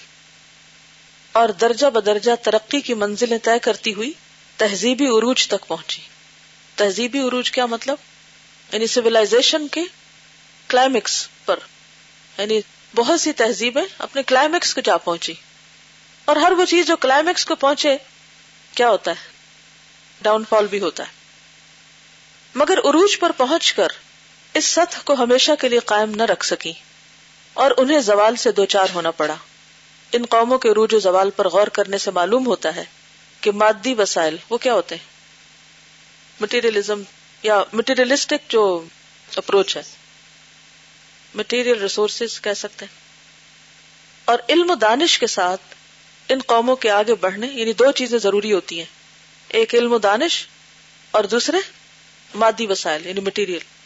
اور 1.33 1.49
درجہ 1.49 1.87
بدرجہ 1.87 2.33
ترقی 2.43 2.81
کی 2.81 2.95
منزلیں 2.95 3.39
طے 3.43 3.59
کرتی 3.59 3.95
ہوئی 3.95 4.13
تہذیبی 4.57 5.05
عروج 5.05 5.49
تک 5.49 5.67
پہنچی۔ 5.67 6.03
تہذیبی 6.75 7.19
عروج 7.19 7.51
کیا 7.51 7.67
مطلب؟ 7.67 7.97
یعنی 8.73 8.87
سولاشن 8.87 9.69
کے 9.69 9.81
کلائمیکس 10.69 11.29
پر۔ 11.45 11.59
یعنی 12.39 12.61
بہت 12.95 13.21
سی 13.21 13.33
تہذیبیں 13.33 13.85
اپنے 13.99 14.23
کلائمیکس 14.23 14.75
کو 14.75 14.81
جا 14.81 14.97
پہنچی۔ 14.97 15.35
اور 16.25 16.37
ہر 16.37 16.53
وہ 16.53 16.65
چیز 16.65 16.87
جو 16.87 16.97
کلائمیکس 16.97 17.45
کو 17.45 17.55
پہنچے، 17.55 17.97
کیا 18.75 18.91
ہوتا 18.91 19.11
ہے؟ 19.11 19.31
ڈاؤن 20.23 20.45
فال 20.49 20.67
بھی 20.67 20.81
ہوتا 20.81 21.03
ہے۔ 21.03 21.13
مگر 22.55 22.79
عروج 22.79 23.19
پر 23.19 23.33
پہنچ 23.33 23.73
کر 23.73 23.89
اس 24.55 24.64
سطح 24.64 24.99
کو 25.05 25.14
ہمیشہ 25.14 25.52
کے 25.61 25.69
لیے 25.69 25.78
قائم 25.78 26.11
نہ 26.11 26.23
رکھ 26.23 26.47
سکی 26.47 26.73
اور 27.52 27.71
انہیں 27.76 28.00
زوال 28.00 28.37
سے 28.37 28.52
دو 28.52 28.64
چار 28.64 28.87
ہونا 28.95 29.11
پڑا۔ 29.11 29.35
ان 30.12 30.25
قوموں 30.26 30.59
کے 30.59 30.69
عروج 30.69 30.95
و 30.95 30.99
زوال 30.99 31.31
پر 31.31 31.49
غور 31.49 31.67
کرنے 31.67 31.99
سے 31.99 32.11
معلوم 32.11 32.47
ہوتا 32.47 32.76
ہے 32.76 32.85
کہ 33.40 33.50
مادی 33.50 33.95
وسائل 33.95 34.37
وہ 34.50 34.59
کیا 34.59 34.75
ہوتے 34.75 34.95
ہیں۔ 34.95 35.05
مٹیریلزم 36.40 37.02
یا 37.43 37.62
مٹیریلسٹک 37.73 38.50
جو 38.50 38.85
اپروچ 39.37 39.76
ہے۔ 39.76 39.83
مٹیریل 41.35 41.81
ریسورسز 41.83 42.40
کہہ 42.40 42.55
سکتے 42.55 42.85
ہیں۔ 42.85 42.99
اور 44.25 44.38
علم 44.49 44.71
و 44.71 44.75
دانش 44.75 45.19
کے 45.19 45.26
ساتھ 45.26 45.61
ان 46.28 46.38
قوموں 46.47 46.76
کے 46.76 46.90
آگے 46.90 47.14
بڑھنے 47.14 47.47
یعنی 47.47 47.73
دو 47.73 47.93
چیزیں 47.93 48.19
ضروری 48.19 48.52
ہوتی 48.52 48.78
ہیں۔ 48.78 48.87
ایک 49.49 49.75
علم 49.75 49.93
و 49.93 49.99
دانش 49.99 50.47
اور 51.11 51.25
دوسرے 51.25 51.57
مادی 52.35 52.67
وسائل 52.67 53.07
یعنی 53.07 53.21
مٹیریل 53.21 53.77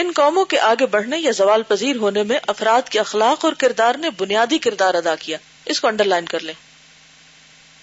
ان 0.00 0.12
قوموں 0.14 0.44
کے 0.44 0.60
آگے 0.60 0.86
بڑھنے 0.86 1.18
یا 1.18 1.30
زوال 1.30 1.62
پذیر 1.62 1.96
ہونے 1.96 2.22
میں 2.22 2.38
افراد 2.46 2.88
کے 2.88 3.00
اخلاق 3.00 3.44
اور 3.44 3.52
کردار 3.52 3.94
نے 3.94 4.10
بنیادی 4.10 4.58
کردار 4.58 4.94
ادا 4.94 5.14
کیا۔ 5.14 5.38
اس 5.64 5.80
کو 5.80 5.88
انڈر 5.88 6.04
لائن 6.04 6.26
کر 6.26 6.40
لیں۔ 6.40 6.54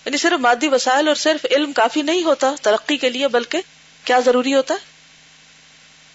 یعنی 0.06 0.18
صرف 0.18 0.40
مادی 0.40 0.68
وسائل 0.68 1.08
اور 1.08 1.16
صرف 1.16 1.46
علم 1.52 1.74
کافی 1.74 2.02
نہیں 2.02 2.24
ہوتا 2.24 2.56
ترقی 2.62 2.98
کے 2.98 3.10
لیے، 3.10 3.28
بلکہ 3.28 3.62
کیا 4.04 4.20
ضروری 4.20 4.54
ہوتا 4.54 4.74
ہے؟ 4.74 4.80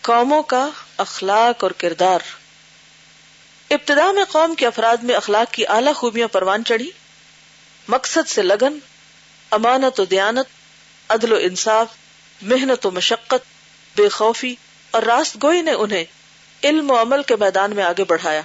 قوموں 0.00 0.42
کا 0.42 0.68
اخلاق 0.96 1.62
اور 1.62 1.70
کردار۔ 1.70 2.18
ابتدا 3.70 4.12
میں 4.12 4.24
قوم 4.24 4.54
کے 4.54 4.66
افراد 4.66 4.96
میں 4.96 5.14
اخلاق 5.14 5.54
کی 5.54 5.66
اعلی 5.66 5.92
خوبیاں 5.92 6.28
پروان 6.28 6.64
چڑھی۔ 6.64 6.90
مقصد 7.88 8.28
سے 8.28 8.42
لگن، 8.42 8.78
امانت 9.50 10.00
و 10.00 10.04
دیانت، 10.04 10.46
عدل 11.08 11.32
و 11.32 11.36
انصاف، 11.40 11.86
محنت 12.42 12.86
و 12.86 12.90
مشقت، 12.90 13.46
بے 13.96 14.08
خوفی 14.08 14.54
اور 14.90 15.02
راست 15.02 15.36
گوئی 15.42 15.62
نے 15.62 15.72
انہیں 15.72 16.04
علم 16.64 16.90
و 16.90 17.00
عمل 17.00 17.22
کے 17.22 17.36
میدان 17.36 17.74
میں 17.74 17.84
آگے 17.84 18.04
بڑھایا۔ 18.04 18.42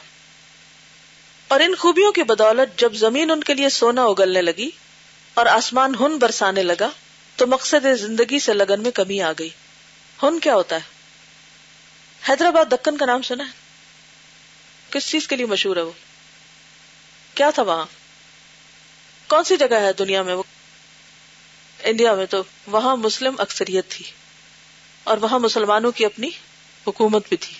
اور 1.47 1.59
ان 1.59 1.75
خوبیوں 1.75 2.11
کی 2.11 2.23
بدولت 2.23 2.79
جب 2.79 2.93
زمین 2.93 3.31
ان 3.31 3.43
کے 3.43 3.53
لیے 3.53 3.69
سونا 3.69 4.03
اگلنے 4.03 4.41
لگی 4.41 4.69
اور 5.33 5.45
آسمان 5.45 5.95
ہن 5.95 6.17
برسانے 6.17 6.63
لگا، 6.63 6.89
تو 7.35 7.47
مقصد 7.47 7.85
زندگی 7.99 8.39
سے 8.39 8.53
لگن 8.53 8.81
میں 8.81 8.91
کمی 8.91 9.21
آ 9.21 9.31
گئی۔ 9.39 9.49
ہن 10.23 10.39
کیا 10.39 10.55
ہوتا 10.55 10.75
ہے؟ 10.75 10.81
حیدرآباد 12.29 12.65
دکن 12.71 12.97
کا 12.97 13.05
نام 13.05 13.21
سنا 13.21 13.43
ہے؟ 13.43 13.51
کس 14.89 15.09
چیز 15.09 15.27
کے 15.27 15.35
لیے 15.35 15.45
مشہور 15.45 15.75
ہے 15.75 15.81
وہ؟ 15.81 15.91
کیا 17.33 17.49
تھا 17.49 17.63
وہاں؟ 17.63 17.85
کون 19.27 19.43
سی 19.43 19.57
جگہ 19.57 19.75
ہے 19.75 19.93
دنیا 19.93 20.21
میں 20.21 20.33
وہ؟ 20.33 20.43
انڈیا 21.83 22.13
میں 22.13 22.25
تو 22.25 22.43
وہاں 22.67 22.95
مسلم 22.95 23.35
اکثریت 23.37 23.85
تھی۔ 23.89 24.05
اور 25.05 25.17
وہاں 25.17 25.39
مسلمانوں 25.39 25.91
کی 25.91 26.05
اپنی 26.05 26.29
حکومت 26.87 27.29
بھی 27.29 27.37
تھی۔ 27.37 27.55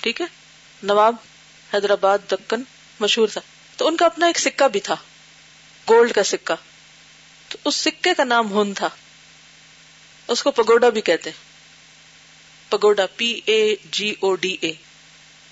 ٹھیک 0.00 0.20
ہے؟ 0.20 0.26
نواب 0.82 1.14
حیدرآباد 1.74 2.18
دکن 2.30 2.62
مشہور 3.00 3.28
تھا۔ 3.28 3.40
تو 3.76 3.86
ان 3.86 3.96
کا 3.96 4.06
اپنا 4.06 4.26
ایک 4.26 4.38
سکہ 4.38 4.68
بھی 4.68 4.80
تھا۔ 4.80 4.96
گولڈ 5.88 6.12
کا 6.12 6.22
سکہ۔ 6.22 6.54
تو 7.48 7.58
اس 7.64 7.74
سکے 7.74 8.14
کا 8.14 8.24
نام 8.24 8.58
ہن 8.58 8.74
تھا۔ 8.74 8.88
اس 10.28 10.42
کو 10.42 10.50
پگوڈا 10.50 10.88
بھی 10.88 11.00
کہتے 11.00 11.30
pagoda, 12.68 13.06
P 13.16 13.40
a 13.44 13.76
G 13.90 14.14
O 14.20 14.34
D 14.34 14.56
A. 14.60 14.72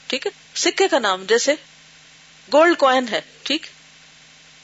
ٹھیک 0.07 0.27
ہے؟ 0.27 0.31
سکے 0.55 0.89
کا 0.89 0.99
نام، 0.99 1.25
جیسے 1.25 1.55
گولڈ 2.53 2.79
کوائن 2.79 3.09
ہے۔ 3.09 3.21
ٹھیک؟ 3.43 3.67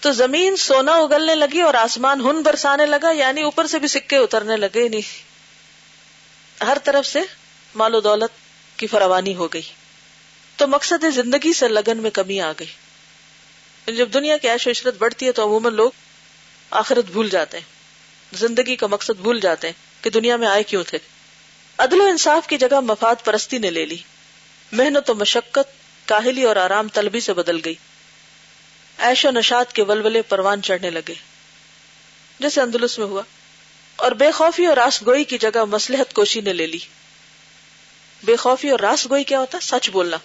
تو 0.01 0.13
زمین 0.13 0.57
سونا 0.57 0.93
اگلنے 0.93 1.35
لگی 1.35 1.61
اور 1.61 1.75
آسمان 1.75 2.21
ہن 2.21 2.43
برسانے 2.43 2.87
لگا 2.87 3.11
یعنی 3.11 3.43
اوپر 3.43 3.67
سے 3.67 3.79
بھی 3.79 3.89
سکے 3.89 4.17
اترنے 4.17 4.57
لگے، 4.57 4.89
نہیں۔ 4.89 5.30
ہر 6.61 6.79
طرف 6.85 7.07
سے 7.07 7.21
مال 7.75 7.95
و 7.95 8.01
دولت 8.01 8.31
کی 8.79 8.87
فراوانی 8.87 9.35
ہو 9.35 9.49
گئی۔ 9.49 9.63
تو 10.57 10.67
مقصد 10.67 11.05
زندگی 11.15 11.53
سے 11.53 11.69
لگن 11.69 11.99
میں 11.99 12.11
کمی 12.11 12.41
آ 12.41 12.53
گئی۔ 12.53 12.67
جب 13.95 14.09
دنیا 14.15 14.37
کی 14.37 14.49
عیش 14.49 14.67
و 14.67 14.71
عشرت 14.71 14.95
بڑھتی 14.99 15.27
ہے 15.27 15.33
تو 15.33 15.45
عموماً 15.45 15.75
لوگ 15.75 15.91
آخرت 16.71 17.05
بھول 17.05 17.29
جاتے 17.29 17.59
ہیں۔ 17.59 17.65
زندگی 18.33 18.77
کا 18.77 18.87
مقصد 18.87 19.21
بھول 19.21 19.41
جاتے 19.41 19.67
ہیں 19.67 20.05
کہ 20.05 20.11
دنیا 20.11 20.37
میں 20.37 20.49
آئے 20.49 20.63
کیوں 20.63 20.85
تھے۔ 20.85 20.99
عدل 21.79 22.01
و 22.01 22.05
انصاف 22.05 22.47
کی 22.47 22.59
جگہ 22.59 22.81
مفاد 22.81 23.15
پرستی 23.25 23.59
نے 23.59 23.71
لے 23.71 23.87
لی۔ 23.87 23.97
محنت 24.73 25.11
و 25.11 25.15
مشقت، 25.15 25.69
کاہلی 26.09 26.43
اور 26.43 26.57
آرام 26.57 26.89
طلبی 26.89 27.21
سے 27.21 27.33
بدل 27.33 27.61
گئی۔ 27.65 27.75
ایش 28.99 29.25
و 29.25 29.31
نشاد 29.31 29.65
کے 29.73 29.83
ولولے 29.83 30.23
پروان 30.23 30.63
چڑھنے 30.63 30.91
لگے۔ 30.91 31.15
جیسے 32.39 32.61
اندلس 32.61 32.99
میں 32.99 33.07
ہوا۔ 33.07 33.23
اور 34.01 34.13
بے 34.13 34.31
خوفی 34.31 34.67
اور 34.67 34.77
راس 34.77 35.03
گوئی 35.07 35.25
کی 35.25 35.39
جگہ 35.39 35.65
مسلحت 35.65 36.13
کوشی 36.13 36.41
نے 36.41 36.53
لے 36.53 36.67
لی۔ 36.67 36.79
بے 38.23 38.37
خوفی 38.37 38.71
اور 38.71 38.81
راس 38.81 39.11
گوئی 39.11 39.25
کیا 39.25 39.39
ہوتا؟ 39.39 39.59
سچ 39.63 39.91
بولنا۔ 39.91 40.17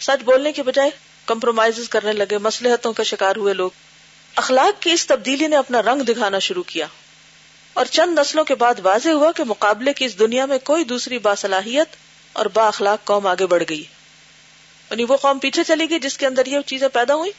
سچ 0.00 0.22
بولنے 0.22 0.52
کے 0.52 0.62
بجائے 0.62 0.90
کمپرومائز 1.26 1.88
کرنے 1.88 2.12
لگے، 2.12 2.38
مسلحتوں 2.38 2.92
کا 2.92 3.02
شکار 3.02 3.36
ہوئے 3.36 3.54
لوگ۔ 3.54 3.70
اخلاق 4.36 4.82
کی 4.82 4.90
اس 4.90 5.06
تبدیلی 5.06 5.46
نے 5.46 5.56
اپنا 5.56 5.82
رنگ 5.82 6.02
دکھانا 6.02 6.38
شروع 6.38 6.62
کیا۔ 6.62 6.86
اور 7.72 7.86
چند 7.86 8.18
نسلوں 8.18 8.44
کے 8.44 8.54
بعد 8.54 8.74
واضح 8.82 9.08
ہوا 9.08 9.32
کہ 9.32 9.44
مقابلے 9.44 9.92
کی 9.92 10.04
اس 10.04 10.18
دنیا 10.18 10.46
میں 10.46 10.58
کوئی 10.58 10.84
دوسری 10.84 11.18
باصلاحیت 11.18 11.88
اور 12.32 12.46
با 12.46 12.66
اخلاق 12.68 13.04
قوم 13.04 13.26
آگے 13.26 13.46
بڑھ 13.46 13.62
گئی۔ 13.68 13.84
یعنی 14.90 15.04
وہ 15.08 15.16
قوم 15.16 15.38
پیچھے 15.38 15.64
چلی 15.64 15.90
گئی 15.90 15.98
جس 15.98 16.18
کے 16.18 16.26
اندر 16.26 16.46
یہ 16.46 16.58
چیزیں 16.66 16.88
پیدا 16.88 17.14
ہوئی 17.14 17.32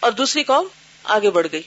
اور 0.00 0.12
دوسری 0.12 0.44
قوم 0.44 0.66
آگے 1.04 1.30
بڑھ 1.30 1.46
گئی۔ 1.52 1.62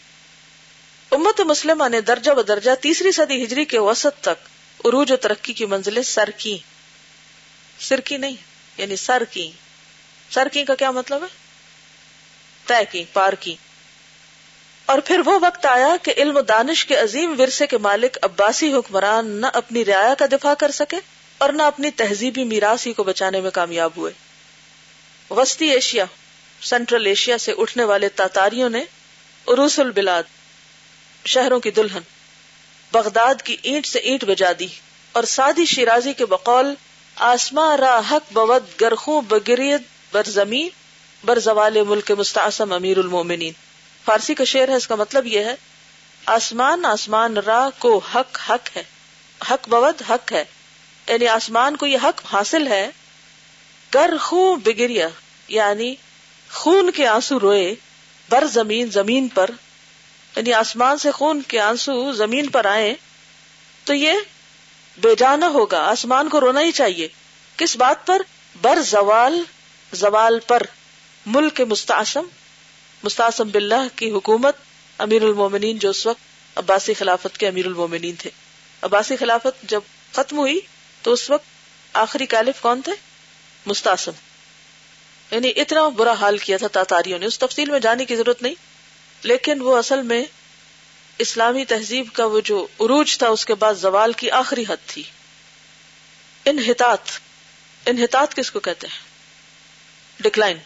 امت 1.12 1.42
مسلمہ 1.42 1.90
نے 1.90 2.02
درجہ 2.02 2.32
و 2.32 2.42
درجہ 2.42 2.72
تیسری 2.82 3.12
صدی 3.12 3.44
ہجری 3.44 3.66
کے 3.66 3.80
وسط 3.80 4.24
تک 4.24 4.48
عروج 4.86 5.12
و 5.12 5.16
ترقی 5.16 5.54
کی 5.54 5.66
منزلیں 5.66 6.04
سر 6.04 6.30
کی 6.38 6.58
سر 7.80 8.00
کی 8.00 8.18
نہیں 8.18 8.36
یعنی 8.78 8.96
سر 8.96 9.24
کی 9.32 9.52
سر 10.30 10.48
کی 10.52 10.64
کا 10.64 10.76
کیا 10.76 10.92
مطلب 10.92 11.24
ہے؟ 11.24 11.28
طے 12.66 12.86
کی 12.92 13.04
پار 13.14 13.34
کی 13.34 13.56
اور 14.86 15.00
پھر 15.00 15.22
وہ 15.26 15.40
وقت 15.42 15.66
آیا 15.66 15.96
کہ 16.04 16.14
علم 16.18 16.38
و 16.38 16.42
دانش 16.42 16.86
کے 16.86 16.96
عظیم 16.96 17.36
ورثے 17.40 17.68
کے 17.68 17.78
مالک 17.78 18.18
عباسی 18.22 18.74
حکمران 18.74 19.28
نہ 19.28 19.48
اپنی 19.54 19.86
رعایا 19.86 20.14
کا 20.14 20.26
دفاع 20.32 20.54
کر 20.54 20.72
سکے 20.72 20.98
اور 21.38 21.50
نہ 21.50 21.64
اپنی 21.64 21.92
تہذیبی 21.92 22.44
میراثی 22.44 22.94
کو 22.94 23.04
بچانے 23.04 23.42
میں 23.42 23.52
کامیاب 23.52 23.92
ہوئے۔ 23.98 24.14
وسطی 25.30 25.70
ایشیا 25.70 26.06
سینٹرل 26.62 27.06
ایشیا 27.06 27.38
سے 27.38 27.54
اٹھنے 27.58 27.84
والے 27.84 28.10
تاتاریوں 28.10 28.70
نے 28.70 28.84
عروس 29.48 29.80
البلاد 29.80 30.24
شہروں 31.26 31.60
کی 31.60 31.72
دلہن، 31.72 32.02
بغداد 32.92 33.36
کی 33.44 33.58
اینٹ 33.62 33.86
سے 33.86 34.00
اینٹ 34.00 34.24
بجا 34.24 34.52
دی 34.60 34.68
اور 35.12 35.24
سادی 35.24 35.66
شیرازی 35.66 36.14
کے 36.14 36.26
بقول 36.26 36.74
آسما 37.16 37.78
را 37.78 38.02
حق 38.12 38.34
بود 38.34 38.82
گرخوں 38.82 39.22
بگریت 39.22 39.82
بر 40.12 40.24
زمین، 40.28 40.70
بر 41.24 41.40
زوال 41.40 41.84
ملک 41.88 42.12
مستعصم 42.12 42.74
امیر 42.74 42.98
المومنین۔ 42.98 43.54
فارسی 44.06 44.34
کا 44.34 44.44
شعر 44.44 44.68
ہے، 44.68 44.74
اس 44.74 44.88
کا 44.88 44.96
مطلب 44.96 45.28
یہ 45.28 45.40
ہے، 45.40 45.56
آسمان 46.26 46.86
آسمان 46.86 47.38
را 47.38 47.70
کو 47.78 47.98
حق 47.98 48.40
حق 48.50 48.78
ہے، 48.78 48.84
حق 49.52 49.70
بود 49.70 50.02
حق 50.10 50.34
ہے۔ 50.34 50.46
یعنی 51.08 51.28
آسمان 51.28 51.76
کو 51.76 51.86
یہ 51.86 51.98
حق 52.04 52.22
حاصل 52.26 52.68
ہے، 52.68 52.90
گر 53.94 54.14
خوں 54.22 54.56
بگریا 54.56 55.10
یعنی 55.48 55.96
خون 56.52 56.92
کے 56.92 57.08
آنسو 57.08 57.40
روئے 57.40 57.76
بر 58.30 58.46
زمین 58.46 58.92
زمین 58.92 59.28
پر۔ 59.28 59.50
یعنی 60.40 60.54
آسمان 60.54 60.98
سے 60.98 61.12
خون 61.12 61.42
کے 61.42 61.60
آنسو 61.60 62.12
زمین 62.12 62.50
پر 62.50 62.66
آئے 62.66 62.96
تو 63.84 63.94
یہ 63.94 64.14
بے 64.98 65.16
جانا 65.16 65.48
ہوگا۔ 65.48 65.80
آسمان 65.80 66.30
کو 66.30 66.40
رونا 66.40 66.62
ہی 66.62 66.72
چاہیے۔ 66.72 67.08
کس 67.58 67.76
بات 67.76 68.08
پر؟ 68.08 68.22
بر 68.62 68.82
زوال 68.82 69.44
زوال 69.94 70.40
پر۔ 70.40 70.64
ملک 71.26 71.62
مستعصم 71.62 72.28
مستعصم 73.04 73.50
باللہ 73.50 73.88
کی 73.96 74.12
حکومت۔ 74.12 74.56
امیر 74.98 75.22
المومنین 75.22 75.78
جو 75.78 75.90
اس 75.90 76.06
وقت 76.06 76.20
عباسی 76.58 76.94
خلافت 76.94 77.38
کے 77.38 77.48
امیر 77.48 77.66
المومنین 77.66 78.16
تھے۔ 78.16 78.30
عباسی 78.82 79.16
خلافت 79.16 79.64
جب 79.64 79.82
ختم 80.12 80.38
ہوئی 80.38 80.60
تو 81.02 81.14
اس 81.14 81.30
وقت 81.30 81.46
آخری 81.94 82.26
کیلف 82.26 82.62
کون 82.62 82.82
تھے؟ 82.82 82.94
مستعصم۔ 83.66 84.12
یعنی 85.32 85.52
اتنا 85.56 85.88
برا 85.88 86.14
حال 86.14 86.38
کیا 86.38 86.58
تھا 86.58 86.68
تاتاریوں 86.68 87.20
نے۔ 87.20 87.26
اس 87.26 87.40
تفصیل 87.40 87.70
میں 87.72 87.80
جانے 87.80 88.06
کی 88.06 88.16
ضرورت 88.16 88.42
نہیں۔ 88.42 88.69
لیکن 89.24 89.62
وہ 89.62 89.78
اصل 89.78 90.02
میں 90.02 90.26
اسلامی 91.18 91.66
تہذیب 91.66 92.08
کا 92.14 92.26
وہ 92.26 92.40
جو 92.40 92.68
عروج 92.80 93.18
تھا، 93.18 93.28
اس 93.28 93.46
کے 93.46 93.56
بعد 93.56 93.74
زوال 93.74 94.14
کی 94.14 94.32
آخری 94.32 94.64
حد 94.70 94.88
تھی۔ 94.88 95.04
انحطاط 96.46 97.02
انحطاط 97.86 98.36
کس 98.36 98.52
کو 98.52 98.60
کہتے 98.60 98.88
ہیں؟ 98.88 99.00
ڈکلائن۔ 100.20 100.58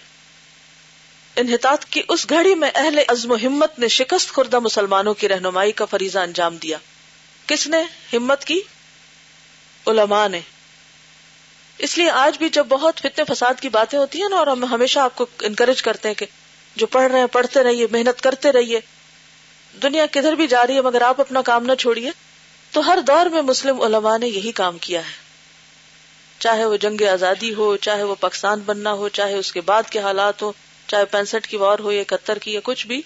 انحطاط 1.35 1.85
کی 1.85 2.01
اس 2.07 2.29
گھڑی 2.29 2.55
میں 2.55 2.71
اہل 2.75 2.99
عزم 3.07 3.31
و 3.31 3.35
ہمت 3.35 3.79
نے 3.79 3.87
شکست 3.87 4.31
خوردہ 4.31 4.59
مسلمانوں 4.59 5.13
کی 5.13 5.29
رہنمائی 5.29 5.71
کا 5.71 5.85
فریضہ 5.85 6.19
انجام 6.19 6.57
دیا۔ 6.57 6.77
کس 7.47 7.67
نے؟ 7.67 7.83
ہمت 8.13 8.45
کی؟ 8.45 8.61
علماء 9.87 10.27
نے۔ 10.27 10.39
اس 11.77 11.97
لیے 11.97 12.09
آج 12.09 12.37
بھی 12.37 12.49
جب 12.49 12.65
بہت 12.65 12.99
فتنے 12.99 13.23
فساد 13.33 13.53
کی 13.61 13.69
باتیں 13.69 13.99
ہوتی 13.99 14.21
ہیں 14.21 14.29
نا، 14.29 14.35
اور 14.35 14.47
ہم 14.47 14.63
ہمیشہ 14.63 14.99
آپ 14.99 15.15
کو 15.15 15.25
انکریج 15.41 15.81
کرتے 15.81 16.07
ہیں 16.07 16.15
کہ 16.15 16.25
جو 16.75 16.87
پڑھ 16.87 17.11
رہے 17.11 17.19
ہیں، 17.19 17.27
پڑھتے 17.27 17.63
رہیے، 17.63 17.87
محنت 17.91 18.21
کرتے 18.21 18.51
رہیے۔ 18.51 18.79
دنیا 19.83 20.05
کدھر 20.11 20.33
بھی 20.33 20.47
جا 20.47 20.67
رہی 20.67 20.75
ہے 20.75 20.81
مگر 20.81 21.01
آپ 21.01 21.21
اپنا 21.21 21.41
کام 21.41 21.65
نہ 21.65 21.73
چھوڑیے۔ 21.73 22.11
تو 22.71 22.87
ہر 22.87 22.97
دور 23.07 23.25
میں 23.25 23.41
مسلم 23.41 23.81
علماء 23.81 24.17
نے 24.17 24.27
یہی 24.27 24.51
کام 24.51 24.77
کیا 24.77 24.99
ہے۔ 24.99 25.23
چاہے 26.39 26.65
وہ 26.65 26.77
جنگ 26.77 27.07
آزادی 27.13 27.53
ہو، 27.53 27.77
چاہے 27.77 28.03
وہ 28.03 28.15
پاکستان 28.19 28.59
بننا 28.59 28.93
ہو، 28.93 29.09
چاہے 29.09 29.33
اس 29.33 29.51
کے 29.51 29.61
بعد 29.61 29.83
کے 29.89 29.99
حالات 29.99 30.41
ہو 30.41 30.51
چاہے 30.87 31.05
پینسٹھ 31.05 31.47
کی 31.47 31.57
وار 31.57 31.79
ہو 31.79 31.91
یا 31.91 32.01
اکہتر 32.01 32.37
کی 32.37 32.53
یا 32.53 32.59
کچھ 32.63 32.87
بھی۔ 32.87 33.01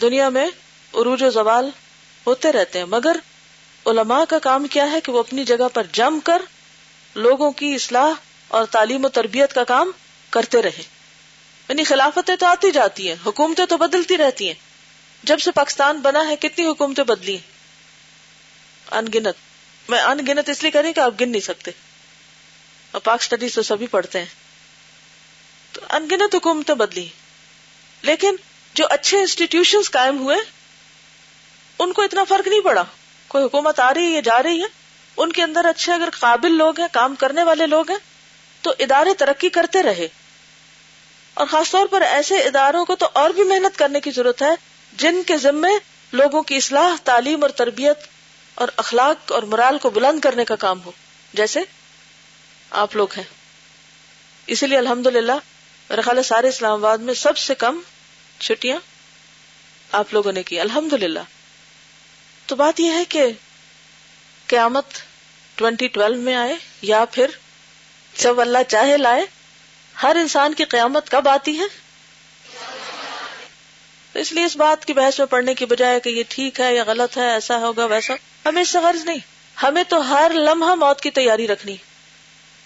دنیا 0.00 0.28
میں 0.28 0.46
عروج 0.94 1.22
و 1.22 1.30
زوال 1.30 1.70
ہوتے 2.26 2.52
رہتے 2.52 2.78
ہیں۔ 2.78 2.86
مگر 2.86 3.16
علماء 3.86 4.24
کا 4.28 4.38
کام 4.38 4.66
کیا 4.66 4.90
ہے 4.90 5.00
کہ 5.00 5.12
وہ 5.12 5.18
اپنی 5.18 5.44
جگہ 5.44 5.68
پر 5.74 5.82
جم 5.92 6.20
کر 6.24 6.42
لوگوں 7.14 7.50
کی 7.50 7.74
اصلاح 7.74 8.12
اور 8.48 8.64
تعلیم 8.64 9.04
و 9.04 9.08
تربیت 9.08 9.52
کا 9.52 9.64
کام 9.64 9.90
کرتے 10.30 10.62
رہے 10.62 10.95
یعنی 11.68 11.84
خلافتیں 11.84 12.36
تو 12.36 12.46
آتی 12.46 12.70
جاتی 12.70 13.08
ہیں، 13.08 13.16
حکومتیں 13.26 13.66
تو 13.66 13.76
بدلتی 13.76 14.18
رہتی 14.18 14.46
ہیں۔ 14.46 14.54
جب 15.22 15.38
سے 15.40 15.50
پاکستان 15.50 16.00
بنا 16.00 16.28
ہے، 16.28 16.36
کتنی 16.36 16.66
حکومتیں 16.66 17.04
بدلی 17.04 17.32
ہیں؟ 17.32 17.56
انگنت۔ 18.90 19.36
میں 19.88 20.00
انگنت 20.00 20.48
اس 20.48 20.62
لیے 20.62 20.70
کریں 20.70 20.92
کہ 20.92 21.00
آپ 21.00 21.12
گن 21.20 21.30
نہیں 21.30 21.40
سکتے۔ 21.40 21.70
اور 22.90 23.00
پاک 23.00 23.20
اسٹڈیز 23.20 23.54
تو 23.54 23.62
سبھی 23.62 23.86
پڑھتے 23.86 24.18
ہیں۔ 24.18 24.26
تو 25.72 25.80
انگنت 25.88 26.34
حکومتیں 26.34 26.74
بدلی 26.74 27.08
لیکن 28.02 28.36
جو 28.74 28.86
اچھے 28.90 29.20
انسٹیٹیوشن 29.20 29.78
قائم 29.92 30.18
ہوئے، 30.18 30.36
ان 31.78 31.92
کو 31.92 32.02
اتنا 32.02 32.24
فرق 32.24 32.48
نہیں 32.48 32.60
پڑا۔ 32.60 32.84
کوئی 33.28 33.44
حکومت 33.44 33.80
آ 33.80 33.94
رہی 33.94 34.14
ہے 34.14 34.22
جا 34.22 34.42
رہی 34.42 34.60
ہے، 34.60 34.66
ان 35.16 35.32
کے 35.32 35.42
اندر 35.42 35.64
اچھے 35.64 35.92
اگر 35.92 36.08
قابل 36.20 36.52
لوگ 36.52 36.80
ہیں، 36.80 36.88
کام 36.92 37.14
کرنے 37.14 37.42
والے 37.42 37.66
لوگ 37.66 37.90
ہیں، 37.90 37.98
تو 38.62 38.74
ادارے 38.78 39.14
ترقی 39.14 39.48
کرتے 39.48 39.82
رہے۔ 39.82 40.08
اور 41.36 41.46
خاص 41.46 41.70
طور 41.70 41.86
پر 41.86 42.02
ایسے 42.02 42.38
اداروں 42.38 42.84
کو 42.84 42.96
تو 42.96 43.08
اور 43.12 43.30
بھی 43.30 43.42
محنت 43.42 43.78
کرنے 43.78 44.00
کی 44.00 44.10
ضرورت 44.10 44.42
ہے 44.42 44.54
جن 44.96 45.22
کے 45.22 45.36
ذمے 45.36 45.68
لوگوں 46.12 46.42
کی 46.42 46.56
اصلاح، 46.56 46.96
تعلیم 47.04 47.42
اور 47.42 47.50
تربیت 47.50 47.98
اور 48.54 48.68
اخلاق 48.76 49.32
اور 49.32 49.42
مرال 49.42 49.78
کو 49.78 49.90
بلند 49.90 50.20
کرنے 50.20 50.44
کا 50.44 50.56
کام 50.56 50.80
ہو۔ 50.84 50.92
جیسے 51.34 51.60
آپ 52.70 52.96
لوگ 52.96 53.12
ہیں۔ 53.16 53.24
اسی 54.46 54.66
لیے 54.66 54.78
الحمد 54.78 55.06
للہ 55.06 55.32
میرا 55.90 56.00
خیال 56.00 56.18
ہے 56.18 56.22
سارے 56.22 56.48
اسلام 56.48 56.72
آباد 56.72 56.98
میں 56.98 57.14
سب 57.14 57.36
سے 57.36 57.54
کم 57.54 57.80
چھٹیاں 58.38 58.78
آپ 59.92 60.14
لوگوں 60.14 60.32
نے 60.32 60.42
کی۔ 60.42 60.60
الحمد 60.60 60.92
للہ 60.92 61.20
تو 62.46 62.56
بات 62.56 62.80
یہ 62.80 62.90
ہے 62.90 63.04
کہ 63.04 63.26
قیامت 64.46 64.84
ٹوینٹی 65.54 65.88
ٹویلو 65.88 66.16
میں 66.16 66.34
آئے 66.34 66.54
یا 66.82 67.04
پھر 67.04 67.26
جب 68.18 68.40
اللہ 68.40 68.58
چاہے 68.68 68.96
لائے 68.96 69.26
ہر 70.02 70.16
انسان 70.20 70.54
کی 70.54 70.64
قیامت 70.64 71.10
کب 71.10 71.28
آتی 71.28 71.60
ہے؟ 71.60 71.86
اس 74.14 74.32
لیے 74.32 74.44
اس 74.44 74.56
بات 74.56 74.84
کی 74.84 74.92
بحث 74.92 75.18
میں 75.18 75.26
پڑھنے 75.26 75.54
کی 75.54 75.66
بجائے 75.66 76.00
کہ 76.00 76.08
یہ 76.08 76.22
ٹھیک 76.28 76.60
ہے 76.60 76.74
یا 76.74 76.84
غلط 76.86 77.16
ہے، 77.16 77.30
ایسا 77.30 77.58
ہوگا، 77.58 77.84
ویسا، 77.84 78.14
ہمیں 78.46 78.62
اس 78.62 78.68
سے 78.68 78.78
غرض 78.78 79.04
نہیں۔ 79.04 79.18
ہمیں 79.62 79.82
تو 79.82 80.14
ہر 80.14 80.30
لمحہ 80.34 80.74
موت 80.74 81.00
کی 81.00 81.10
تیاری 81.10 81.46
رکھنی 81.46 81.76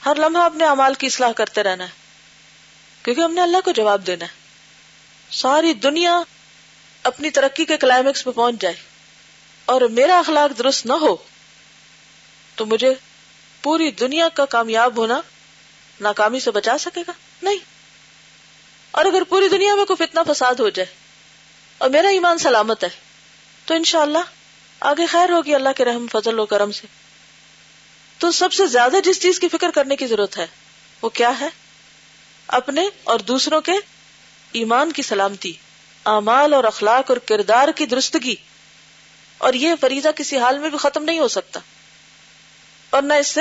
ہر 0.07 0.13
لمحہ 0.19 0.43
اپنے 0.43 0.65
امال 0.65 0.95
کی 0.95 1.07
اصلاح 1.07 1.33
کرتے 1.33 1.63
رہنا 1.63 1.85
ہے۔ 1.85 1.89
کیونکہ 3.03 3.21
ہم 3.21 3.35
نے 3.35 3.41
اللہ 3.41 3.57
کو 3.65 3.71
جواب 3.71 4.07
دینا 4.07 4.25
ہے۔ 4.25 4.31
ساری 5.31 5.73
دنیا 5.73 6.23
اپنی 7.03 7.31
ترقی 7.31 7.65
کے 7.65 7.77
کلائمیکس 7.77 8.25
پہ 8.25 8.31
پہنچ 8.31 8.61
جائے۔ 8.61 8.75
اور 9.65 9.81
میرا 9.81 10.19
اخلاق 10.19 10.59
درست 10.59 10.87
نہ 10.87 10.93
ہو، 10.93 11.17
تو 12.55 12.67
مجھے 12.67 12.95
پوری 13.63 13.91
دنیا 13.91 14.29
کا 14.29 14.45
کامیاب 14.45 14.97
ہونا 14.97 15.21
ناکامی 16.01 16.41
سے 16.41 16.51
بچا 16.51 16.79
سکے 16.79 17.01
گا؟ 17.07 17.13
نہیں۔ 17.43 17.59
اور 18.91 19.05
اگر 19.05 19.23
پوری 19.29 19.49
دنیا 19.49 19.75
میں 19.75 19.85
کوئی 19.85 20.07
فتنا 20.07 20.23
فساد 20.33 20.55
ہو 20.55 20.69
جائے 20.69 20.95
اور 21.79 21.91
میرا 21.91 22.09
ایمان 22.09 22.39
سلامت 22.39 22.85
ہے، 22.85 22.89
تو 23.65 23.75
انشاءاللہ 23.75 24.19
اللہ 24.19 24.89
آگے 24.89 25.07
خیر 25.07 25.31
ہوگی 25.31 25.55
اللہ 25.55 25.69
کے 25.77 25.85
رحم، 25.85 26.07
فضل 26.13 26.39
و 26.39 26.47
کرم 26.47 26.73
سے۔ 26.73 26.87
تو 28.19 28.31
سب 28.31 28.53
سے 28.53 28.67
زیادہ 28.67 28.97
جس 29.05 29.23
چیز 29.23 29.41
کی 29.41 29.49
فکر 29.49 29.71
کرنے 29.75 29.97
کی 29.97 30.07
ضرورت 30.07 30.39
ہے، 30.39 30.47
وہ 31.03 31.09
کیا 31.09 31.41
ہے؟ 31.41 31.49
اپنے 32.47 32.83
اور 33.05 33.19
دوسروں 33.19 33.61
کے 33.61 33.73
ایمان 34.53 34.93
کی 34.93 35.03
سلامتی، 35.03 35.53
اعمال 36.05 36.55
اور 36.55 36.65
اخلاق 36.65 37.11
اور 37.11 37.17
کردار 37.17 37.69
کی 37.77 37.87
درستگی۔ 37.87 38.35
اور 39.39 39.55
یہ 39.55 39.73
فریضہ 39.81 40.09
کسی 40.17 40.39
حال 40.39 40.59
میں 40.59 40.69
بھی 40.69 40.79
ختم 40.79 41.05
نہیں 41.05 41.19
ہو 41.19 41.29
سکتا، 41.29 41.61
اور 42.91 43.03
نہ 43.03 43.15
اس 43.15 43.29
سے 43.29 43.41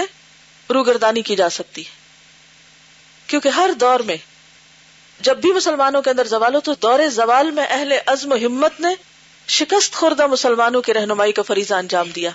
روگردانی 0.74 1.22
کی 1.22 1.36
جا 1.36 1.50
سکتی 1.50 1.86
ہے۔ 1.86 1.99
کیونکہ 3.30 3.50
ہر 3.50 3.70
دور 3.80 4.00
میں 4.00 4.18
جب 5.20 5.38
بھی 5.38 5.52
مسلمانوں 5.52 6.02
کے 6.02 6.10
اندر 6.10 6.28
زوال 6.28 6.56
ہو 6.56 6.60
تو 6.60 6.74
دور 6.74 7.00
زوال 7.10 7.52
میں 7.52 7.66
اہل 7.70 7.94
عزم 8.06 8.32
و 8.32 8.36
ہمت 8.36 8.80
نے 8.80 8.90
شکست 9.48 9.94
خوردہ 9.94 10.28
مسلمانوں 10.28 10.82
کی 10.82 10.94
رہنمائی 10.94 11.32
کا 11.32 11.42
فریضہ 11.42 11.74
انجام 11.74 12.10
دیا۔ 12.10 12.30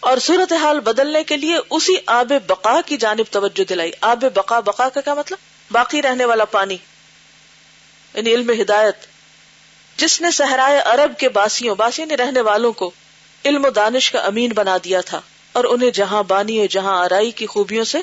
اور 0.00 0.18
صورت 0.18 0.52
حال 0.52 0.80
بدلنے 0.80 1.24
کے 1.24 1.36
لیے 1.36 1.56
اسی 1.70 1.94
آب 2.06 2.32
بقا 2.46 2.80
کی 2.86 2.96
جانب 2.96 3.24
توجہ 3.30 3.64
دلائی۔ 3.64 3.90
آب 4.00 4.24
بقا 4.34 4.60
بقا 4.60 4.88
کا 4.88 5.00
کیا 5.00 5.14
مطلب؟ 5.14 5.38
باقی 5.70 6.02
رہنے 6.02 6.24
والا 6.24 6.44
پانی۔ 6.44 6.76
یعنی 8.14 8.34
علم 8.34 8.50
ہدایت۔ 8.60 8.96
جس 9.96 10.20
نے 10.20 10.30
صحرائے 10.30 10.80
عرب 10.80 11.18
کے 11.18 11.28
باسیوں، 11.28 11.74
باسی 11.74 12.04
نے 12.04 12.14
رہنے 12.14 12.40
والوں 12.40 12.72
کو 12.72 12.90
علم 13.44 13.64
و 13.64 13.70
دانش 13.70 14.10
کا 14.10 14.18
امین 14.20 14.52
بنا 14.52 14.76
دیا 14.84 15.00
تھا 15.00 15.20
اور 15.52 15.64
انہیں 15.64 15.90
جہاں 15.90 16.22
بانی 16.22 16.58
اور 16.58 16.66
جہاں 16.66 17.04
آرائی 17.04 17.30
کی 17.30 17.46
خوبیوں 17.46 17.84
سے 17.84 17.98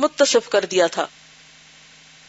متصف 0.00 0.48
کر 0.48 0.64
دیا 0.64 0.86
تھا۔ 0.86 1.06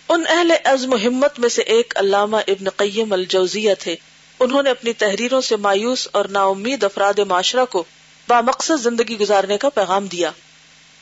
ان 0.09 0.23
اہل 0.29 0.51
عزم 0.65 0.93
و 0.93 0.95
ہمت 0.95 1.39
میں 1.39 1.49
سے 1.49 1.61
ایک 1.61 1.93
علامہ 1.97 2.37
ابن 2.37 2.69
قیم 2.69 3.13
الجوزیہ 3.13 3.73
تھے۔ 3.79 3.95
انہوں 4.39 4.63
نے 4.63 4.69
اپنی 4.69 4.93
تحریروں 4.93 5.41
سے 5.41 5.55
مایوس 5.55 6.07
اور 6.11 6.25
نا 6.25 6.43
امید 6.43 6.83
افراد 6.83 7.19
معاشرہ 7.19 7.65
کو 7.65 7.83
بامقصد 8.27 8.83
زندگی 8.83 9.19
گزارنے 9.19 9.57
کا 9.57 9.69
پیغام 9.69 10.07
دیا۔ 10.07 10.31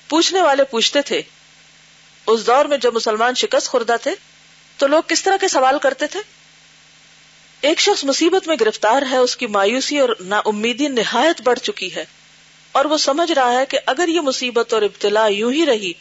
پوچھنے 0.09 0.41
والے 0.41 0.63
پوچھتے 0.63 1.01
تھے، 1.01 1.21
اس 2.27 2.47
دور 2.47 2.65
میں 2.65 2.77
جب 2.77 2.93
مسلمان 2.93 3.35
شکست 3.35 3.67
خوردہ 3.67 3.95
تھے، 4.03 4.11
تو 4.77 4.87
لوگ 4.87 5.01
کس 5.07 5.23
طرح 5.23 5.37
کے 5.37 5.47
سوال 5.47 5.79
کرتے 5.79 6.07
تھے؟ 6.07 6.19
ایک 7.61 7.79
شخص 7.79 8.03
مصیبت 8.03 8.47
میں 8.47 8.55
گرفتار 8.61 9.01
ہے، 9.11 9.17
اس 9.17 9.37
کی 9.37 9.47
مایوسی 9.47 9.99
اور 9.99 10.09
نا 10.19 10.41
امیدی 10.45 10.87
نہایت 10.87 11.41
بڑھ 11.41 11.59
چکی 11.59 11.95
ہے 11.95 12.05
اور 12.71 12.85
وہ 12.85 12.97
سمجھ 12.97 13.31
رہا 13.31 13.51
ہے 13.51 13.65
کہ 13.65 13.79
اگر 13.85 14.07
یہ 14.07 14.21
مصیبت 14.21 14.73
اور 14.73 14.81
ابتلا 14.81 15.27
یوں 15.27 15.53
ہی 15.53 15.65
رہی 15.65 15.93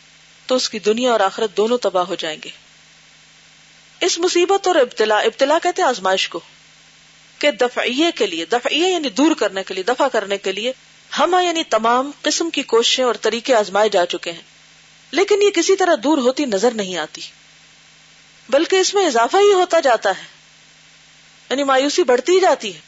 تو 0.49 0.55
اس 0.55 0.71
کی 0.71 0.79
دنیا 0.79 1.13
اور 1.13 1.21
آخرت 1.21 1.57
دونوں 1.57 1.79
تباہ 1.79 2.05
ہو 2.05 2.15
جائیں 2.15 2.39
گے۔ 2.45 2.51
اس 4.01 4.19
مصیبت 4.19 4.67
اور 4.67 4.77
ابتلا 4.77 5.19
ابتلا 5.19 5.59
کہتے 5.63 5.83
آزمائش 5.83 6.29
کو، 6.29 6.41
کہ 7.39 7.51
دفعیے 7.51 8.11
کے 8.15 8.27
لیے 8.27 8.45
دفعیے 8.45 8.91
یعنی 8.91 9.09
دور 9.09 9.35
کرنے 9.35 9.63
کے 9.63 9.75
لیے 9.75 9.83
دفع 9.83 10.09
کرنے 10.09 10.39
کے 10.39 10.53
لیے 10.53 10.73
ہم 11.19 11.37
یعنی 11.45 11.63
تمام 11.65 12.11
قسم 12.23 12.51
کی 12.51 12.63
کوششیں 12.63 13.05
اور 13.05 13.15
طریقے 13.15 13.55
آزمائے 13.55 13.89
جا 13.89 14.07
چکے 14.07 14.33
ہیں۔ 14.33 14.43
لیکن 15.11 15.43
یہ 15.43 15.51
کسی 15.51 15.77
طرح 15.77 15.95
دور 16.05 16.19
ہوتی 16.19 16.45
نظر 16.45 16.71
نہیں 16.71 16.97
آتی، 16.97 17.21
بلکہ 18.49 18.77
اس 18.77 18.95
میں 18.95 19.07
اضافہ 19.07 19.37
ہی 19.37 19.53
ہوتا 19.53 19.81
جاتا 19.81 20.11
ہے۔ 20.11 20.25
یعنی 21.51 21.65
مایوسی 21.65 22.03
بڑھتی 22.03 22.41
جاتی 22.41 22.75
ہے۔ 22.75 22.81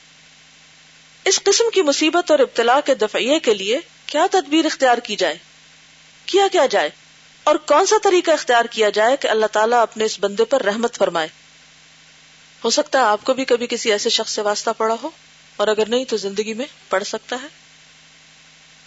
اس 1.24 1.40
قسم 1.44 1.64
کی 1.74 1.82
مصیبت 1.82 2.30
اور 2.30 2.38
ابتلا 2.38 2.80
کے 2.80 2.94
دفعیے 2.94 3.38
کے 3.38 3.54
لیے 3.54 3.78
کیا 4.06 4.26
تدبیر 4.30 4.64
اختیار 4.64 4.98
کی 4.98 5.16
جائے؟ 5.16 5.38
کیا 6.26 6.48
کیا 6.52 6.66
جائے؟ 6.66 6.90
اور 7.44 7.56
کون 7.56 7.86
سا 7.86 7.96
طریقہ 8.02 8.30
اختیار 8.30 8.64
کیا 8.64 8.90
جائے 8.90 9.16
کہ 9.16 9.28
اللہ 9.28 9.46
تعالیٰ 9.46 9.82
اپنے 9.82 10.04
اس 10.04 10.20
بندے 10.20 10.44
پر 10.44 10.62
رحمت 10.62 10.96
فرمائے؟ 10.96 11.28
ہو 12.64 12.70
سکتا 12.70 12.98
ہے 12.98 13.04
آپ 13.04 13.24
کو 13.24 13.34
بھی 13.34 13.44
کبھی 13.44 13.66
کسی 13.66 13.92
ایسے 13.92 14.10
شخص 14.10 14.32
سے 14.32 14.42
واسطہ 14.42 14.70
پڑا 14.78 14.96
ہو 15.02 15.10
اور 15.56 15.68
اگر 15.68 15.88
نہیں 15.88 16.04
تو 16.04 16.16
زندگی 16.16 16.54
میں 16.54 16.66
پڑ 16.88 17.02
سکتا 17.02 17.36
ہے۔ 17.42 17.46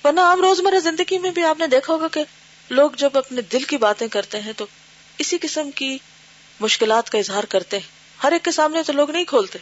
ورنہ 0.04 0.22
عام 0.22 0.42
روزمرہ 0.42 0.80
زندگی 0.80 1.18
میں 1.18 1.32
بھی 1.32 1.44
آپ 1.44 1.60
نے 1.60 1.68
دیکھا 1.68 1.94
ہوگا 1.94 2.08
کہ 2.08 2.24
لوگ 2.70 2.92
جب 2.92 3.18
اپنے 3.18 3.42
دل 3.42 3.64
کی 3.64 3.78
باتیں 3.78 4.08
کرتے 4.08 4.40
ہیں 4.40 4.54
تو 4.58 4.66
اسی 5.18 5.38
قسم 5.42 5.72
کی 5.72 5.98
مشکلات 6.60 7.10
کا 7.10 7.18
اظہار 7.18 7.44
کرتے 7.44 7.78
ہیں۔ 7.78 7.88
ہر 8.24 8.32
ایک 8.32 8.44
کے 8.46 8.52
سامنے 8.52 8.84
تو 8.84 8.94
لوگ 8.94 9.12
نہیں 9.12 9.24
کھولتے، 9.24 9.60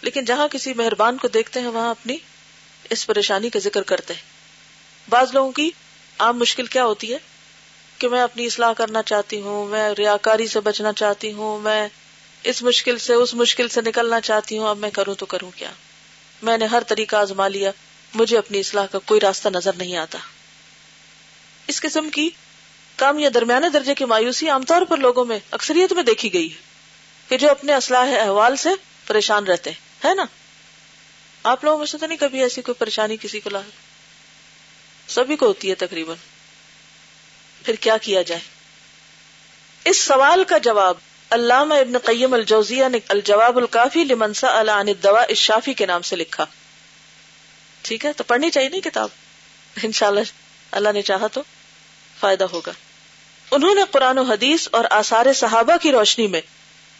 لیکن 0.00 0.24
جہاں 0.24 0.48
کسی 0.48 0.74
مہربان 0.74 1.16
کو 1.16 1.28
دیکھتے 1.28 1.60
ہیں، 1.60 1.66
وہاں 1.66 1.90
اپنی 1.90 2.16
اس 2.90 3.06
پریشانی 3.06 3.50
کا 3.50 3.58
ذکر 3.58 3.82
کرتے 3.82 4.14
ہیں۔ 4.14 5.10
بعض 5.10 5.34
لوگوں 5.34 5.52
کی 5.52 5.70
عام 6.18 6.38
مشکل 6.38 6.66
کیا 6.66 6.84
ہوتی 6.84 7.12
ہے؟ 7.12 7.18
کہ 8.02 8.08
میں 8.08 8.22
اپنی 8.22 8.46
اصلاح 8.46 8.72
کرنا 8.72 9.02
چاہتی 9.02 9.40
ہوں، 9.40 9.66
میں 9.66 9.90
ریاکاری 9.98 10.46
سے 10.46 10.60
بچنا 10.60 10.92
چاہتی 10.92 11.32
ہوں، 11.32 11.58
میں 11.58 11.88
اس 12.44 12.62
مشکل 12.62 12.98
سے، 12.98 13.14
اس 13.14 13.34
مشکل 13.34 13.68
سے 13.68 13.80
نکلنا 13.80 14.20
چاہتی 14.20 14.58
ہوں، 14.58 14.68
اب 14.68 14.78
میں 14.78 14.90
کروں 14.90 15.14
تو 15.14 15.26
کروں 15.26 15.50
کیا؟ 15.56 15.70
میں 16.42 16.58
نے 16.58 16.66
ہر 16.66 16.82
طریقہ 16.88 17.16
آزما 17.16 17.48
لیا، 17.48 17.70
مجھے 18.14 18.38
اپنی 18.38 18.60
اصلاح 18.60 18.86
کا 18.86 18.98
کوئی 18.98 19.20
راستہ 19.20 19.48
نظر 19.48 19.72
نہیں 19.72 19.96
آتا۔ 19.96 20.18
اس 21.66 21.80
قسم 21.80 22.10
کی 22.10 22.30
کم 22.96 23.18
یا 23.18 23.28
درمیانے 23.34 23.68
درجے 23.68 23.94
کی 23.94 24.04
مایوسی 24.04 24.48
عام 24.48 24.62
طور 24.62 24.82
پر 24.82 24.96
لوگوں 24.96 25.24
میں، 25.24 25.38
اکثریت 25.50 25.92
میں 25.92 26.02
دیکھی 26.02 26.32
گئی 26.32 26.52
ہے 26.52 26.60
کہ 27.28 27.36
جو 27.36 27.50
اپنے 27.50 27.74
اسلحہ 27.74 28.20
احوال 28.20 28.56
سے 28.56 28.68
پریشان 29.06 29.44
رہتے 29.44 29.70
ہیں، 29.70 30.08
ہے 30.08 30.14
نا؟ 30.14 30.24
آپ 31.42 31.64
لوگوں 31.64 31.78
میں 31.78 31.86
سے 31.86 31.98
تو 31.98 32.06
نہیں 32.06 32.18
کبھی 32.18 32.42
ایسی 32.42 32.62
کوئی 32.62 32.74
پریشانی 32.74 33.16
کسی 33.20 33.40
کو 33.40 33.50
لا 33.50 33.60
سبھی 35.08 35.36
کو 35.36 35.46
ہوتی 35.46 35.70
ہے 35.70 35.74
تقریباً۔ 35.74 36.16
پھر 37.64 37.74
کیا 37.74 37.96
کیا 37.96 38.22
جائے؟ 38.22 38.40
اس 39.84 40.02
سوال 40.02 40.44
کا 40.44 40.58
جواب 40.58 40.94
علامہ 41.30 41.74
ابن 41.74 41.98
قیم 41.98 42.34
الجوزیہ 42.34 42.84
نے 42.92 42.98
الجواب 43.08 43.56
الکافی 43.56 44.04
لمنسا 44.04 44.60
عن 44.60 44.68
الدواء 44.68 45.24
الشافی 45.28 45.74
کے 45.74 45.86
نام 45.86 46.02
سے 46.02 46.16
لکھا۔ 46.16 46.46
ٹھیک 47.82 48.04
ہے؟ 48.04 48.12
تو 48.12 48.24
پڑھنی 48.24 48.50
چاہیے 48.50 48.68
نہیں 48.68 48.80
کتاب؟ 48.80 49.08
انشاءاللہ 49.82 50.20
اللہ 50.70 50.88
نے 50.94 51.02
چاہا 51.02 51.26
تو 51.26 51.42
فائدہ 52.20 52.44
ہوگا۔ 52.44 52.72
انہوں 53.50 53.74
نے 53.74 53.80
قرآن 53.90 54.18
و 54.18 54.22
حدیث 54.22 54.68
اور 54.70 54.84
آثار 54.90 55.32
صحابہ 55.32 55.76
کی 55.82 55.92
روشنی 55.92 56.26
میں 56.26 56.40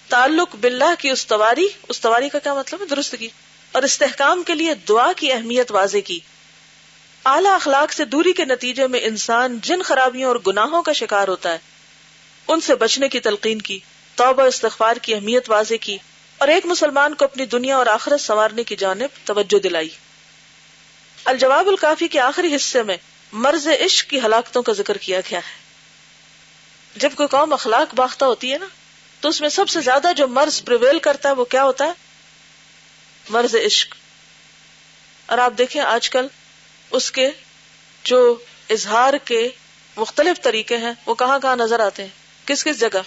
تعلق 0.09 0.55
باللہ 0.55 0.95
کی 0.99 1.11
استواری 1.11 1.67
استواری 1.89 2.29
کا 2.29 2.39
کیا 2.39 2.55
مطلب 2.55 2.81
ہے؟ 2.81 2.87
درستگی 2.87 3.29
اور 3.73 3.83
استحکام 3.83 4.43
کے 4.43 4.55
لیے 4.55 4.75
دعا 4.75 5.13
کی 5.17 5.33
اہمیت 5.33 5.73
واضح 5.73 5.99
کی۔ 6.05 6.21
اعلی 7.25 7.49
اخلاق 7.49 7.93
سے 7.93 8.05
دوری 8.05 8.33
کے 8.33 8.45
نتیجے 8.45 8.87
میں 8.87 9.01
انسان 9.03 9.59
جن 9.63 9.83
خرابیوں 9.83 10.29
اور 10.29 10.37
گناہوں 10.47 10.83
کا 10.83 10.93
شکار 10.93 11.29
ہوتا 11.29 11.53
ہے، 11.53 11.59
ان 12.49 12.61
سے 12.61 12.75
بچنے 12.75 13.09
کی 13.09 13.21
تلقین 13.21 13.63
کی، 13.63 13.79
توبہ 14.15 14.43
استغفار 14.43 14.97
کی 14.97 15.15
اہمیت 15.15 15.51
واضح 15.51 15.75
کی، 15.81 15.99
اور 16.39 16.49
ایک 16.49 16.67
مسلمان 16.67 17.15
کو 17.15 17.25
اپنی 17.25 17.47
دنیا 17.47 17.77
اور 17.77 17.87
آخرت 17.87 18.21
سنوارنے 18.21 18.65
کی 18.65 18.77
جانب 18.77 19.27
توجہ 19.27 19.59
دلائی۔ 19.59 19.89
الجواب 21.25 21.69
الکافی 21.69 22.09
کے 22.09 22.21
آخری 22.21 22.57
حصے 22.57 22.83
میں 22.83 22.97
مرض 23.33 23.69
عشق 23.69 24.11
کی 24.11 24.21
ہلاکتوں 24.21 24.63
کا 24.63 24.73
ذکر 24.73 24.97
کیا 24.97 25.21
گیا 25.21 25.39
ہے۔ 25.39 25.63
جب 26.97 27.11
کوئی 27.15 27.29
قوم 27.29 27.53
اخلاق 27.53 27.95
باختہ 27.95 28.25
ہوتی 28.25 28.53
ہے 28.53 28.59
نا، 28.59 28.67
تو 29.21 29.29
اس 29.29 29.41
میں 29.41 29.49
سب 29.49 29.69
سے 29.69 29.81
زیادہ 29.81 30.09
جو 30.17 30.29
مرض 30.29 30.65
پریویل 30.65 30.99
کرتا 30.99 31.29
ہے 31.29 31.35
وہ 31.35 31.45
کیا 31.45 31.65
ہوتا 31.65 31.85
ہے؟ 31.85 31.93
مرض 33.31 33.55
عشق۔ 33.67 33.95
اور 35.27 35.39
آپ 35.39 35.53
دیکھیں 35.59 35.83
آج 35.83 36.11
کل 36.11 36.27
اس 36.93 37.13
کے 37.13 37.31
جو 38.05 38.39
اظہار 38.71 39.15
کے 39.25 39.51
مختلف 39.97 40.43
طریقے 40.43 40.77
ہیں، 40.77 40.93
وہ 41.07 41.15
کہاں 41.15 41.39
کہاں 41.39 41.57
نظر 41.57 41.81
آتے 41.81 42.03
ہیں؟ 42.03 42.11
کس 42.47 42.65
کس 42.65 42.81
جگہ؟ 42.81 42.99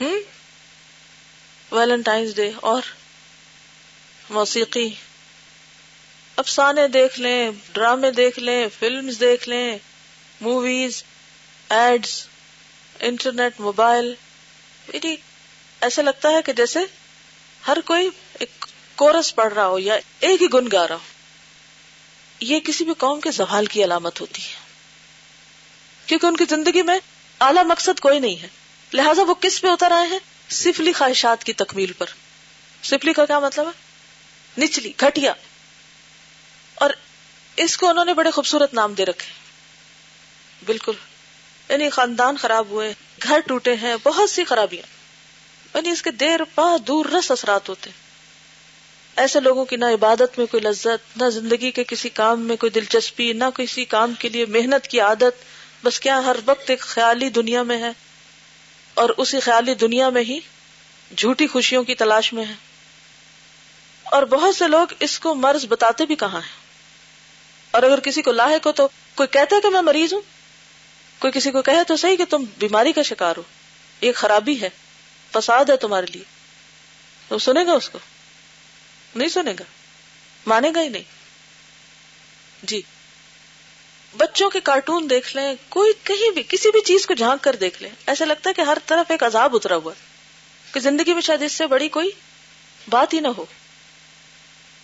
ہوں 0.00 0.16
ویلنٹائنس 1.74 2.36
ڈے 2.36 2.50
اور 2.56 2.82
موسیقی۔ 4.30 4.94
افسانے 6.36 6.88
دیکھ 6.88 7.20
لیں، 7.20 7.50
ڈرامے 7.72 8.10
دیکھ 8.10 8.38
لیں 8.38 8.68
فلم 8.78 9.10
دیکھ 9.20 9.48
لیں، 9.48 9.78
موویز 10.40 11.04
ایڈس 11.68 12.26
انٹرنیٹ، 13.00 13.60
موبائل۔ 13.60 14.14
یعنی 14.94 15.16
ایسا 15.80 16.02
لگتا 16.02 16.30
ہے 16.30 16.42
کہ 16.42 16.52
جیسے 16.52 16.78
ہر 17.66 17.78
کوئی 17.84 18.10
ایک 18.32 18.64
کورس 18.94 19.34
پڑھ 19.34 19.54
رہا 19.54 19.66
ہو 19.66 19.78
یا 19.78 19.94
ایک 20.20 20.42
ہی 20.42 20.46
گن 20.54 20.68
گا 20.72 20.88
رہا 20.88 20.94
ہو۔ 20.94 21.13
یہ 22.40 22.60
کسی 22.60 22.84
بھی 22.84 22.94
قوم 22.98 23.20
کے 23.20 23.30
زوال 23.30 23.66
کی 23.66 23.84
علامت 23.84 24.20
ہوتی 24.20 24.42
ہے۔ 24.42 24.64
کیونکہ 26.06 26.26
ان 26.26 26.36
کی 26.36 26.44
زندگی 26.50 26.82
میں 26.82 26.98
اعلی 27.40 27.64
مقصد 27.64 28.00
کوئی 28.00 28.18
نہیں 28.18 28.42
ہے۔ 28.42 28.48
لہٰذا 28.92 29.22
وہ 29.22 29.34
کس 29.34 29.60
پہ 29.60 29.68
اتر 29.68 29.90
آئے 29.90 30.06
ہیں؟ 30.06 30.18
سفلی 30.48 30.92
خواہشات 30.92 31.44
کی 31.44 31.52
تکمیل 31.52 31.92
پر۔ 31.92 32.06
سفلی 32.82 33.12
کا 33.12 33.26
کیا 33.26 33.38
مطلب 33.38 33.66
ہے؟ 33.66 33.84
نچلی، 34.64 34.92
گھٹیا۔ 35.00 35.32
اور 36.74 36.90
اس 37.56 37.76
کو 37.76 37.88
انہوں 37.88 38.04
نے 38.04 38.14
بڑے 38.14 38.30
خوبصورت 38.30 38.74
نام 38.74 38.94
دے 38.94 39.04
رکھے۔ 39.04 39.32
بالکل۔ 40.64 40.92
یعنی 41.68 41.90
خاندان 41.90 42.36
خراب 42.36 42.66
ہوئے، 42.66 42.94
گھر 43.22 43.40
ٹوٹے 43.40 43.74
ہیں، 43.74 43.94
بہت 44.02 44.30
سی 44.30 44.44
خرابیاں۔ 44.44 44.94
یعنی 45.76 45.90
اس 45.90 46.02
کے 46.02 46.10
دیر 46.10 46.40
پا 46.54 46.76
دور 46.86 47.06
رس 47.06 47.30
اثرات 47.30 47.68
ہوتے۔ 47.68 47.90
ایسے 49.16 49.40
لوگوں 49.40 49.64
کی 49.64 49.76
نہ 49.76 49.84
عبادت 49.84 50.38
میں 50.38 50.46
کوئی 50.46 50.62
لذت، 50.62 51.16
نہ 51.16 51.30
زندگی 51.30 51.70
کے 51.70 51.84
کسی 51.84 52.08
کام 52.08 52.40
میں 52.40 52.56
کوئی 52.56 52.70
دلچسپی، 52.70 53.32
نہ 53.32 53.44
کسی 53.54 53.84
کام 53.84 54.14
کے 54.18 54.28
لیے 54.28 54.46
محنت 54.46 54.88
کی 54.88 55.00
عادت، 55.00 55.44
بس 55.84 56.00
کیا 56.00 56.18
ہر 56.18 56.36
وقت 56.46 56.70
ایک 56.70 56.80
خیالی 56.80 57.28
دنیا 57.28 57.62
میں 57.62 57.82
ہے؟ 57.82 57.90
اور 58.94 59.10
اسی 59.16 59.40
خیالی 59.40 59.74
دنیا 59.74 60.08
میں 60.08 60.22
ہی 60.22 60.40
جھوٹی 61.16 61.46
خوشیوں 61.46 61.84
کی 61.84 61.94
تلاش 61.94 62.32
میں 62.32 62.44
ہے۔ 62.44 62.54
اور 64.04 64.22
بہت 64.22 64.56
سے 64.56 64.68
لوگ 64.68 64.86
اس 65.00 65.18
کو 65.18 65.34
مرض 65.34 65.66
بتاتے 65.68 66.06
بھی 66.06 66.14
کہاں 66.14 66.40
ہیں؟ 66.40 66.56
اور 67.70 67.82
اگر 67.82 68.00
کسی 68.00 68.22
کو 68.22 68.32
لاحق 68.32 68.66
ہو 68.66 68.72
تو 68.72 68.88
کوئی 69.14 69.28
کہتا 69.32 69.56
ہے 69.56 69.60
کہ 69.60 69.68
میں 69.68 69.82
مریض 69.82 70.12
ہوں؟ 70.12 70.20
کوئی 71.18 71.32
کسی 71.32 71.50
کو 71.50 71.62
کہے 71.62 71.84
تو 71.84 71.96
صحیح 71.96 72.16
کہ 72.16 72.24
تم 72.24 72.44
بیماری 72.58 72.92
کا 72.92 73.02
شکار 73.02 73.34
ہو۔ 73.36 73.42
یہ 74.00 74.12
خرابی 74.12 74.60
ہے، 74.60 74.68
فساد 75.32 75.64
ہے 75.64 75.76
تمہارے 75.76 76.06
لیے۔ 76.12 76.24
تو 77.28 77.38
سنے 77.38 77.66
گا 77.66 77.72
اس 77.72 77.90
کو۔ 77.90 77.98
نہیں 79.16 79.28
سنے 79.28 79.52
گا؟ 79.52 79.64
مانے 80.46 80.70
گا 80.74 80.82
ہی 80.82 80.88
نہیں۔ 80.88 81.02
جی۔ 82.62 82.82
بچوں 84.16 84.50
کے 84.50 84.60
کارٹون 84.60 85.10
دیکھ 85.10 85.36
لیں، 85.36 85.54
کوئی 85.68 85.92
کہیں 86.02 86.30
بھی، 86.30 86.42
کسی 86.48 86.70
بھی 86.70 86.80
چیز 86.80 87.06
کو 87.06 87.14
جھانک 87.14 87.44
کر 87.44 87.56
دیکھ 87.56 87.82
لیں۔ 87.82 87.90
ایسا 88.06 88.24
لگتا 88.24 88.50
ہے 88.50 88.54
کہ 88.54 88.60
ہر 88.60 88.78
طرف 88.86 89.10
ایک 89.10 89.22
عذاب 89.22 89.56
اترا 89.56 89.76
ہوا 89.76 89.92
کہ 90.72 90.80
زندگی 90.80 91.14
میں 91.14 91.22
شاید 91.22 91.42
اس 91.42 91.52
سے 91.52 91.66
بڑی 91.66 91.88
کوئی 91.88 92.10
بات 92.88 93.14
ہی 93.14 93.20
نہ 93.20 93.28
ہو۔ 93.28 93.44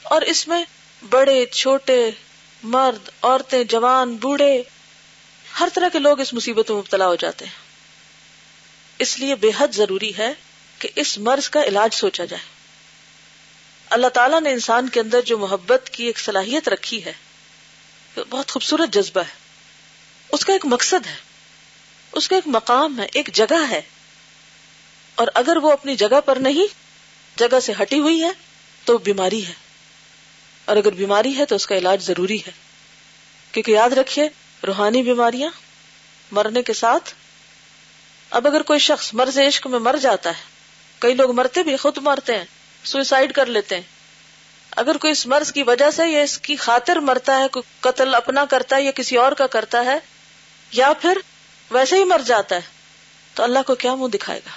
اور 0.02 0.22
اس 0.22 0.48
میں 0.48 0.64
بڑے، 1.10 1.46
چھوٹے، 1.46 2.10
مرد، 2.62 3.10
عورتیں، 3.22 3.64
جوان، 3.64 4.16
بوڑھے، 4.16 4.62
ہر 5.60 5.68
طرح 5.74 5.88
کے 5.88 5.98
لوگ 5.98 6.20
اس 6.20 6.34
مصیبت 6.34 6.70
میں 6.70 6.78
مبتلا 6.78 7.06
ہو 7.06 7.14
جاتے 7.14 7.44
ہیں۔ 7.44 7.52
اس 8.98 9.18
لیے 9.18 9.34
بے 9.34 9.50
حد 9.58 9.68
ضروری 9.68 10.12
ہے 10.18 10.32
کہ 10.78 10.88
اس 10.94 11.18
مرض 11.18 11.48
کا 11.48 11.62
علاج 11.62 11.94
سوچا 11.94 12.24
جائے۔ 12.24 12.59
اللہ 13.90 14.06
تعالیٰ 14.06 14.40
نے 14.40 14.50
انسان 14.50 14.88
کے 14.88 15.00
اندر 15.00 15.20
جو 15.20 15.38
محبت 15.38 15.90
کی 15.92 16.04
ایک 16.04 16.18
صلاحیت 16.18 16.68
رکھی 16.68 17.04
ہے، 17.04 17.12
بہت 18.30 18.50
خوبصورت 18.50 18.94
جذبہ 18.94 19.20
ہے۔ 19.20 19.34
اس 20.32 20.44
کا 20.44 20.52
ایک 20.52 20.66
مقصد 20.66 21.06
ہے، 21.06 21.14
اس 22.12 22.28
کا 22.28 22.34
ایک 22.34 22.44
مقام 22.46 23.00
ہے، 23.00 23.06
ایک 23.12 23.30
جگہ 23.32 23.70
ہے۔ 23.70 23.80
اور 25.14 25.26
اگر 25.34 25.56
وہ 25.56 25.72
اپنی 25.72 25.96
جگہ 25.96 26.20
پر 26.24 26.36
نہیں، 26.36 26.74
جگہ 27.38 27.60
سے 27.60 27.72
ہٹی 27.82 27.98
ہوئی 27.98 28.22
ہے، 28.22 28.30
تو 28.84 28.98
بیماری 28.98 29.46
ہے۔ 29.46 29.52
اور 30.64 30.76
اگر 30.76 30.92
بیماری 30.92 31.38
ہے، 31.38 31.44
تو 31.44 31.54
اس 31.54 31.66
کا 31.66 31.76
علاج 31.76 32.02
ضروری 32.02 32.38
ہے۔ 32.46 32.52
کیونکہ 33.52 33.70
یاد 33.70 33.90
رکھیے، 33.90 34.28
روحانی 34.66 35.02
بیماریاں 35.02 35.50
مرنے 36.30 36.62
کے 36.62 36.72
ساتھ، 36.72 37.14
اب 38.30 38.46
اگر 38.46 38.62
کوئی 38.62 38.78
شخص 38.78 39.14
مرض 39.14 39.38
عشق 39.38 39.66
میں 39.66 39.78
مر 39.78 39.96
جاتا 40.02 40.30
ہے، 40.30 40.42
کئی 40.98 41.14
لوگ 41.14 41.32
مرتے 41.32 41.62
بھی 41.62 41.76
خود 41.76 41.98
مرتے 41.98 42.38
ہیں 42.38 42.44
سوئسائڈ 42.84 43.32
کر 43.32 43.46
لیتے 43.46 43.74
ہیں۔ 43.74 43.82
اگر 44.76 44.96
کوئی 44.96 45.10
اس 45.10 45.26
مرض 45.26 45.52
کی 45.52 45.62
وجہ 45.62 45.90
سے 45.90 46.06
یا 46.06 46.22
اس 46.22 46.38
کی 46.38 46.56
خاطر 46.56 46.96
مرتا 46.96 47.38
ہے، 47.38 47.48
کوئی 47.48 47.62
قتل 47.80 48.14
اپنا 48.14 48.44
کرتا 48.44 48.76
ہے 48.76 48.82
یا 48.82 48.90
کسی 48.90 49.16
اور 49.16 49.32
کا 49.32 49.46
کرتا 49.46 49.84
ہے، 49.84 49.98
یا 50.72 50.92
پھر 51.00 51.18
ویسے 51.70 51.96
ہی 51.96 52.04
مر 52.04 52.20
جاتا 52.26 52.56
ہے، 52.56 52.60
تو 53.34 53.42
اللہ 53.42 53.58
کو 53.66 53.74
کیا 53.74 53.94
منہ 53.94 54.08
دکھائے 54.08 54.40
گا؟ 54.46 54.50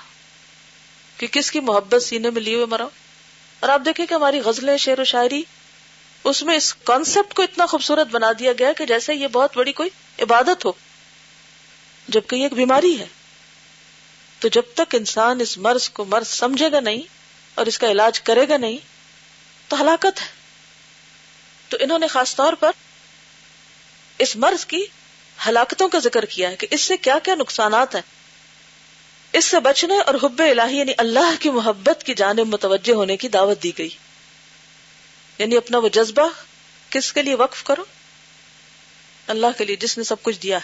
کہ 1.18 1.28
کس 1.28 1.52
کی 1.52 1.60
محبت 1.60 2.04
سینے 2.04 2.30
میں 2.30 2.42
لیے 2.42 2.56
ہوئے 2.56 2.66
مرا 2.66 2.86
اور 3.60 3.70
آپ 3.70 3.82
دیکھیں 3.86 4.06
کہ 4.06 4.14
ہماری 4.14 4.40
غزلیں، 4.40 4.78
شعر 4.78 5.00
و 5.00 5.04
شاعری، 5.04 5.44
اس 6.24 6.44
میں 6.44 6.56
اس 6.56 6.74
کانسیپٹ 6.74 7.34
کو 7.34 7.44
اتنا 7.44 7.66
خوبصورت 7.66 8.08
بنا 8.08 8.32
دیا 8.40 8.52
گیا 8.60 8.74
کہ 8.74 8.86
جیسے 8.86 9.16
یہ 9.16 9.28
بہت 9.28 9.58
بڑی 9.58 9.72
کوئی 9.72 9.90
عبادت 10.22 10.66
ہو۔ 10.66 10.72
جبکہ 12.08 12.36
یہ 12.36 12.44
ایک 12.44 12.54
بیماری 12.54 13.00
ہے، 13.00 13.06
تو 14.40 14.48
جب 14.48 14.62
تک 14.74 14.96
انسان 14.96 15.42
اس 15.42 15.58
مرض 15.58 15.90
کو 15.90 16.06
مرض 16.06 16.28
سمجھے 16.28 16.72
گا 16.72 16.80
نہیں 16.80 17.02
اور 17.56 17.66
اس 17.66 17.78
کا 17.78 17.92
علاج 17.92 18.22
کرے 18.22 18.48
گا 18.50 18.58
نہیں، 18.58 18.78
تو 19.68 19.82
ہلاکت 19.82 20.22
ہے۔ 20.22 20.28
تو 21.70 21.78
انہوں 21.80 22.00
نے 22.00 22.08
خاص 22.08 22.36
طور 22.36 22.54
پر 22.54 22.72
اس 24.18 24.36
مرض 24.36 24.66
کی 24.66 24.86
ہلاکتوں 25.48 25.90
کا 25.90 26.00
ذکر 26.00 26.26
کیا 26.26 26.50
ہے 26.50 26.56
کہ 26.56 26.68
اس 26.72 26.82
سے 26.82 26.98
کیا 26.98 27.20
کیا 27.24 27.36
نقصانات 27.36 27.96
ہیں۔ 27.96 28.02
اس 29.34 29.46
سے 29.46 29.60
بچنے 29.60 30.00
اور 30.00 30.16
حب 30.16 30.42
الہی 30.52 30.78
یعنی 30.78 30.92
اللہ 30.98 31.32
کی 31.40 31.50
محبت 31.50 32.04
کی 32.04 32.14
جانب 32.14 32.48
متوجہ 32.48 32.94
ہونے 32.94 33.18
کی 33.18 33.28
دعوت 33.28 33.64
دی 33.64 33.72
گئی۔ 33.78 33.90
یعنی 35.38 35.58
اپنا 35.58 35.78
وہ 35.78 35.88
جذبہ 35.88 36.30
کس 36.90 37.14
کے 37.14 37.22
لیے 37.22 37.36
وقف 37.36 37.64
کرو؟ 37.64 37.86
اللہ 39.28 39.48
کے 39.58 39.66
لیے 39.66 39.76
جس 39.76 39.98
نے 39.98 40.04
سب 40.04 40.24
کچھ 40.24 40.40
دیا 40.40 40.60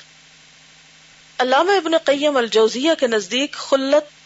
علامہ 1.37 1.71
ابن 1.71 1.97
قیم 1.97 2.37
الجوزیہ 2.37 2.91
کے 2.99 3.07
نزدیک 3.07 3.51
خلت 3.51 4.18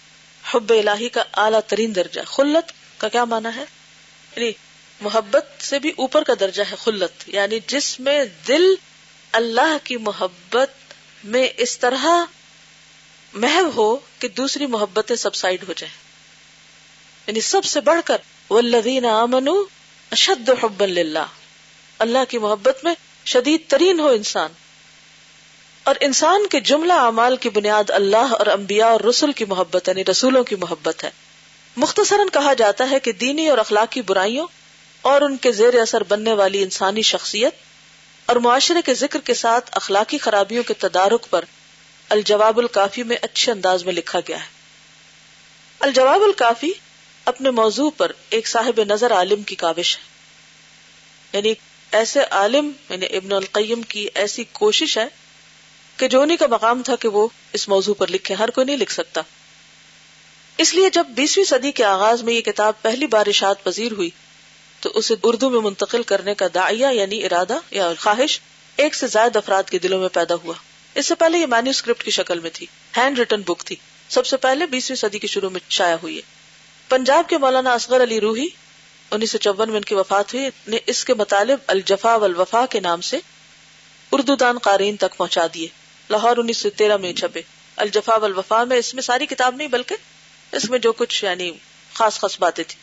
حب 0.52 0.74
الہی 0.78 1.10
کا 1.10 1.24
اعلیٰ 1.34 1.60
ترین 1.68 1.96
درجہ 1.96 2.22
خلت 2.22 2.72
کا 3.00 3.10
کیا 3.10 3.26
مانا 3.26 3.56
ہے؟ 3.56 3.66
یعنی 4.36 4.52
محبت 5.02 5.48
سے 5.60 5.80
بھی 5.80 5.90
اوپر 5.90 6.24
کا 6.24 6.34
درجہ 6.40 6.64
ہے 6.72 6.76
خلت۔ 6.76 7.12
یعنی 7.28 7.60
جس 7.68 8.00
میں 8.00 8.26
دل 8.48 8.64
اللہ 9.32 9.78
کی 9.84 9.98
محبت 9.98 10.70
میں 11.24 11.50
اس 11.58 11.80
طرح 11.80 12.06
محو 13.34 13.70
ہو 13.76 13.98
کہ 14.20 14.28
دوسری 14.28 14.66
محبتیں 14.66 15.16
سب 15.16 15.36
سائڈ 15.36 15.64
ہو 15.68 15.74
جائیں۔ 15.74 15.96
یعنی 17.28 17.42
سب 17.42 17.66
سے 17.66 17.82
بڑھ 17.82 18.02
کر 18.06 18.18
والذین 18.50 19.06
آمنوا 19.06 19.64
اشد 20.12 20.50
حب 20.64 20.84
اللہ 20.84 21.20
اللہ 22.00 22.18
کی 22.30 22.38
محبت 22.38 22.78
میں 22.84 22.94
شدید 23.26 23.62
ترین 23.68 24.00
ہو 24.00 24.08
انسان۔ 24.08 24.50
اور 25.84 25.96
انسان 26.00 26.48
کے 26.48 26.60
جملہ 26.60 26.94
اعمال 26.94 27.38
کی 27.38 27.50
بنیاد 27.50 27.90
اللہ 27.90 28.18
اور 28.18 28.48
انبیاء 28.48 28.88
اور 28.88 29.02
رسول 29.02 29.32
کی 29.32 29.46
محبت 29.46 29.88
یعنی 29.88 30.04
رسولوں 30.12 30.44
کی 30.44 30.56
محبت 30.56 31.04
ہے۔ 31.04 31.10
مختصراً 31.78 32.28
کہا 32.34 32.54
جاتا 32.54 32.90
ہے 32.90 33.00
کہ 33.00 33.12
دینی 33.12 33.48
اور 33.48 33.58
اخلاقی 33.58 34.02
برائیوں 34.02 34.48
اور 35.02 35.22
ان 35.22 35.38
کے 35.38 35.52
زیر 35.52 35.80
اثر 35.80 36.04
بننے 36.04 36.34
والی 36.34 36.64
انسانی 36.64 37.02
شخصیت 37.02 37.54
اور 38.26 38.36
معاشرے 38.36 38.82
کے 38.86 38.94
ذکر 38.94 39.20
کے 39.20 39.34
ساتھ 39.34 39.70
اخلاقی 39.74 40.18
خرابیوں 40.18 40.64
کے 40.64 40.74
تدارک 40.74 41.28
پر 41.30 41.46
الجواب 42.10 42.58
الکافی 42.58 43.04
میں 43.04 43.18
اچھے 43.22 43.52
انداز 43.52 43.84
میں 43.86 43.94
لکھا 43.94 44.20
گیا 44.28 44.40
ہے۔ 44.40 44.48
الجواب 45.80 46.22
الکافی 46.22 46.72
اپنے 47.26 47.50
موضوع 47.50 47.90
پر 47.98 48.12
ایک 48.30 48.48
صاحب 48.48 48.84
نظر 48.84 49.12
عالم 49.12 49.44
کی 49.44 49.56
کاوش 49.56 49.98
ہے۔ 49.98 50.04
یعنی 51.34 51.54
ایسے 51.92 52.20
عالم 52.32 52.72
یعنی 52.90 53.06
ابن 53.06 53.32
القیم 53.32 53.82
کی 53.82 54.08
ایسی 54.16 54.44
کوشش 54.52 54.98
ہے 54.98 55.23
کہ 56.04 56.08
جو 56.10 56.22
انہیں 56.22 56.38
کا 56.38 56.48
مقام 56.48 56.84
تھا 56.84 56.96
کہ 56.96 57.08
وہ 57.08 57.28
اس 57.54 57.70
موضوع 57.70 57.94
پر 57.94 58.08
لکھے، 58.08 58.36
ہر 58.36 58.50
کوئی 58.50 58.66
نہیں 58.66 58.78
لکھ 58.78 58.92
سکتا۔ 58.92 59.22
اس 60.58 60.74
لیے 60.74 60.90
جب 60.90 61.06
بیسویں 61.10 61.46
صدی 61.46 61.72
کے 61.72 61.84
آغاز 61.84 62.24
میں 62.24 62.34
یہ 62.34 62.42
کتاب 62.42 62.74
پہلی 62.82 63.08
بار 63.08 63.28
اشاعت 63.28 63.64
پذیر 63.64 63.92
ہوئی، 63.92 64.10
تو 64.80 64.92
اسے 64.96 65.16
اردو 65.24 65.50
میں 65.50 65.60
منتقل 65.60 66.04
کرنے 66.04 66.34
کا 66.34 66.48
دائیا 66.54 66.90
یعنی 66.90 67.26
ارادہ 67.26 67.58
یا 67.72 67.92
خواہش 68.00 68.40
ایک 68.76 68.96
سے 68.96 69.08
زائد 69.08 69.36
افراد 69.36 69.64
کے 69.64 69.80
دلوں 69.80 70.00
میں 70.00 70.10
پیدا 70.10 70.36
ہوا۔ 70.36 70.54
اس 70.96 71.08
سے 71.08 71.16
پہلے 71.16 71.38
یہ 71.38 71.46
مینو 71.46 71.70
اسکرپٹ 71.70 72.04
کی 72.04 72.12
شکل 72.12 72.40
میں 72.40 72.50
تھی، 72.54 72.68
ہینڈ 72.98 73.20
ریٹن 73.20 73.42
بک 73.42 73.64
تھی۔ 73.66 73.76
سب 74.10 74.26
سے 74.26 74.38
پہلے 74.38 74.66
بیسویں 74.66 74.98
صدی 74.98 75.20
کے 75.20 75.28
شروع 75.28 75.50
میں 75.50 75.60
شائع 75.70 75.96
ہوئی 76.04 76.18
ہے۔ 76.18 76.22
پنجاب 76.90 77.30
کے 77.30 77.38
مولانا 77.38 77.74
اصغر 77.74 78.04
علی 78.04 78.22
روحی، 78.22 78.48
انیس 79.12 79.32
سو 79.32 79.38
چون 79.38 79.70
میں 79.70 79.78
ان 79.78 79.84
کی 79.84 79.96
وفات 79.96 80.34
ہوئی، 80.34 80.50
نے 80.68 80.78
اس 80.86 81.06
کے 81.06 81.14
مطالب 81.14 81.60
الجفا 81.68 82.16
والوفا 82.16 82.66
کے 82.66 82.80
نام 82.80 83.02
سے 83.02 83.20
اردو 84.12 84.36
دان 84.36 84.58
قارئین 84.58 84.96
تک 84.96 85.18
پہنچا 85.18 85.48
دیے۔ 85.54 85.83
لاہور 86.10 86.38
انیس 86.38 86.58
سو 86.58 86.70
تیرہ 86.70 86.98
میں 86.98 87.14
چھپے۔ 87.14 87.42
الجفا 87.76 88.16
والوفا 88.16 88.64
میں 88.64 88.78
اس 88.78 88.94
میں 88.94 89.04
ساری 89.04 89.26
کتاب 89.26 89.56
نہیں، 89.56 89.68
بلکہ 89.68 89.96
اس 90.52 90.70
میں 90.70 90.80
جو 90.80 90.92
کچھ 90.92 91.24
یعنی 91.24 91.52
خاص 91.94 92.20
خاص 92.20 92.40
باتیں 92.40 92.64
تھی 92.68 92.76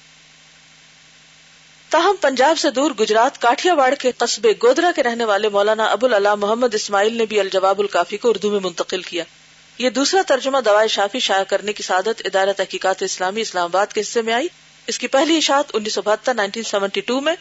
تاہم، 1.88 2.14
پنجاب 2.20 2.58
سے 2.58 2.70
دور 2.70 2.90
گجرات 2.90 3.40
کاٹیا 3.40 3.74
واڑ 3.74 3.94
کے 3.94 4.12
قصبے 4.18 4.52
گودرا 4.62 4.90
کے 4.96 5.02
رہنے 5.02 5.24
والے 5.24 5.48
مولانا 5.48 5.84
ابو 5.84 6.06
اللہ 6.14 6.34
محمد 6.34 6.74
اسماعیل 6.74 7.16
نے 7.16 7.26
بھی 7.26 7.40
الجواب 7.40 7.78
الکافی 7.78 8.16
کو 8.16 8.30
اردو 8.30 8.50
میں 8.50 8.60
منتقل 8.60 9.02
کیا۔ 9.02 9.24
یہ 9.78 9.90
دوسرا 9.90 10.20
ترجمہ 10.26 10.58
دوائے 10.58 10.88
شافی 10.88 11.20
شائع 11.20 11.42
کرنے 11.42 11.72
کی 11.72 11.82
سعادت 11.82 12.22
ادارہ 12.24 12.52
تحقیقات 12.52 13.02
اسلامی 13.02 13.40
اسلام 13.40 13.64
آباد 13.64 13.86
کے 13.86 14.00
حصے 14.00 14.22
میں 14.22 14.34
آئی۔ 14.34 14.48
اس 14.86 14.98
کی 14.98 15.06
پہلی 15.06 15.36
اشاعت 15.36 15.64
انیس 15.74 15.94
سو 15.94 16.02
بہتر، 16.02 16.34
نائنٹین 16.34 16.62
سیونٹی 16.62 17.00
ٹو 17.00 17.20
میں 17.20 17.34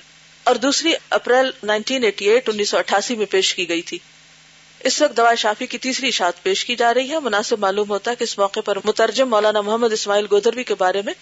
اور 0.43 0.55
دوسری 0.55 0.93
اپریل 1.09 1.51
نائنٹین 1.63 2.03
ایٹی 2.03 2.29
ایٹ، 2.29 2.49
انیس 2.49 2.69
سو 2.69 2.77
اٹھاسی 2.77 3.15
میں 3.15 3.25
پیش 3.25 3.55
کی 3.55 3.69
گئی 3.69 3.81
تھی۔ 3.81 3.99
اس 4.79 5.01
وقت 5.01 5.17
دوائے 5.17 5.35
شافی 5.35 5.65
کی 5.65 5.77
تیسری 5.77 6.07
اشاعت 6.07 6.43
پیش 6.43 6.65
کی 6.65 6.75
جا 6.75 6.93
رہی 6.93 7.09
ہے۔ 7.09 7.19
مناسب 7.19 7.59
معلوم 7.59 7.89
ہوتا 7.89 8.11
ہے 8.11 8.15
کہ 8.15 8.23
اس 8.23 8.37
موقع 8.37 8.59
پر 8.65 8.77
مترجم 8.83 9.29
مولانا 9.29 9.61
محمد 9.61 9.93
اسماعیل 9.93 10.25
گودروی 10.31 10.63
کے 10.63 10.75
بارے 10.75 11.01
میں 11.01 11.13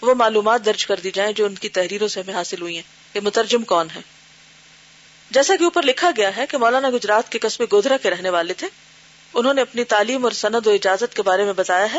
وہ 0.00 0.14
معلومات 0.14 0.64
درج 0.64 0.86
کر 0.86 1.00
دی 1.00 1.10
جائیں 1.10 1.32
جو 1.32 1.46
ان 1.46 1.54
کی 1.54 1.68
تحریروں 1.68 2.08
سے 2.08 2.20
ہمیں 2.20 2.34
حاصل 2.34 2.62
ہوئی 2.62 2.74
ہیں 2.74 3.14
کہ 3.14 3.20
مترجم 3.20 3.62
کون 3.62 3.88
ہے 3.96 4.00
جیسا 5.30 5.56
کہ 5.56 5.64
اوپر 5.64 5.82
لکھا 5.82 6.10
گیا 6.16 6.36
ہے 6.36 6.46
کہ 6.46 6.58
مولانا 6.58 6.90
گجرات 6.90 7.32
کے 7.32 7.38
قصبے 7.38 7.66
گودرا 7.72 7.96
کے 7.96 8.10
رہنے 8.10 8.30
والے 8.30 8.54
تھے۔ 8.54 8.66
انہوں 9.34 9.54
نے 9.54 9.60
اپنی 9.60 9.84
تعلیم 9.84 10.24
اور 10.24 10.32
سند 10.32 10.66
و 10.66 10.70
اجازت 10.70 11.14
کے 11.14 11.22
بارے 11.22 11.44
میں 11.44 11.52
بتایا 11.52 11.92
ہے۔ 11.92 11.98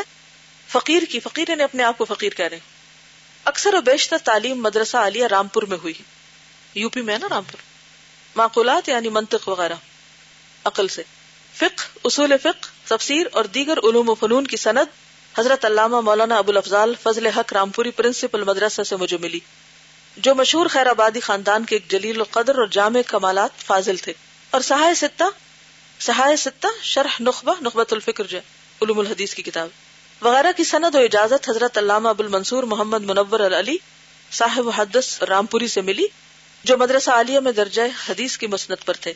فقیر 0.68 1.02
کی 1.08 1.20
فقیر 1.20 1.56
نے 1.56 1.64
اپنے 1.64 1.82
آپ 1.82 1.98
کو 1.98 2.04
فقیر 2.04 2.32
کہہ 2.32 2.46
رہے 2.46 2.56
ہیں۔ 2.56 2.72
اکثر 3.44 3.74
و 3.74 3.80
بیشتر 3.80 4.18
تعلیم 4.18 4.62
مدرسہ 4.62 4.96
عالیہ 4.96 5.26
رامپور 5.26 5.62
میں 5.62 5.76
ہوئی۔ 5.82 5.94
یو 6.74 6.88
پی 6.88 7.02
میں 7.02 7.14
ہے 7.14 7.18
نا 7.18 7.26
رامپور۔ 7.30 7.62
معقولات 8.36 8.88
یعنی 8.88 9.08
منطق 9.08 9.48
وغیرہ۔ 9.48 9.74
عقل 10.64 10.88
سے۔ 10.88 11.02
فقہ، 11.54 11.98
اصول 12.04 12.32
فقہ، 12.42 12.88
تفسیر 12.88 13.26
اور 13.32 13.44
دیگر 13.44 13.78
علوم 13.78 14.08
و 14.08 14.14
فنون 14.14 14.46
کی 14.46 14.56
سند 14.56 14.90
حضرت 15.38 15.64
علامہ 15.64 16.00
مولانا 16.00 16.36
ابو 16.36 16.52
الفضال 16.54 16.94
فضل 17.02 17.26
حق 17.26 17.52
رامپوری 17.52 17.90
پرنسپل 17.90 18.44
مدرسہ 18.44 18.82
سے 18.82 18.96
مجھے 18.96 19.18
ملی، 19.18 19.40
جو 20.16 20.34
مشہور 20.34 20.66
خیر 20.66 20.86
آبادی 20.86 21.20
خاندان 21.20 21.64
کے 21.64 21.76
ایک 21.76 21.90
جلیل 21.90 22.16
القدر 22.16 22.58
اور 22.58 22.66
جامع 22.66 23.00
کمالات 23.06 23.50
فاضل 23.66 23.96
تھے۔ 23.96 24.12
اور 24.50 24.60
سہائے 24.60 24.94
ستہ 24.94 25.24
سہائے 25.98 26.36
ستہ، 26.36 26.66
شرح 26.82 27.16
نخبہ 27.20 27.54
نخبت 27.60 27.92
الفکر 27.92 28.24
جو 28.24 28.38
علوم 28.82 28.98
الحدیث 28.98 29.34
کی 29.34 29.42
کتاب۔ 29.42 29.68
وغیرہ 30.22 30.52
کی 30.56 30.64
سند 30.64 30.94
و 30.94 30.98
اجازت 30.98 31.50
حضرت 31.50 31.78
علامہ 31.78 32.08
ابو 32.08 32.22
المنصور 32.22 32.62
محمد 32.62 33.02
منور 33.02 33.40
علی 33.40 33.76
صاحب 34.32 34.68
حدث 34.68 35.22
رامپوری 35.22 35.68
سے 35.68 35.80
ملی، 35.80 36.06
جو 36.64 36.76
مدرسہ 36.76 37.10
عالیہ 37.10 37.40
میں 37.40 37.52
درجہ 37.52 37.82
حدیث 38.08 38.36
کی 38.38 38.46
مسنت 38.46 38.84
پر 38.84 38.94
تھے۔ 38.94 39.12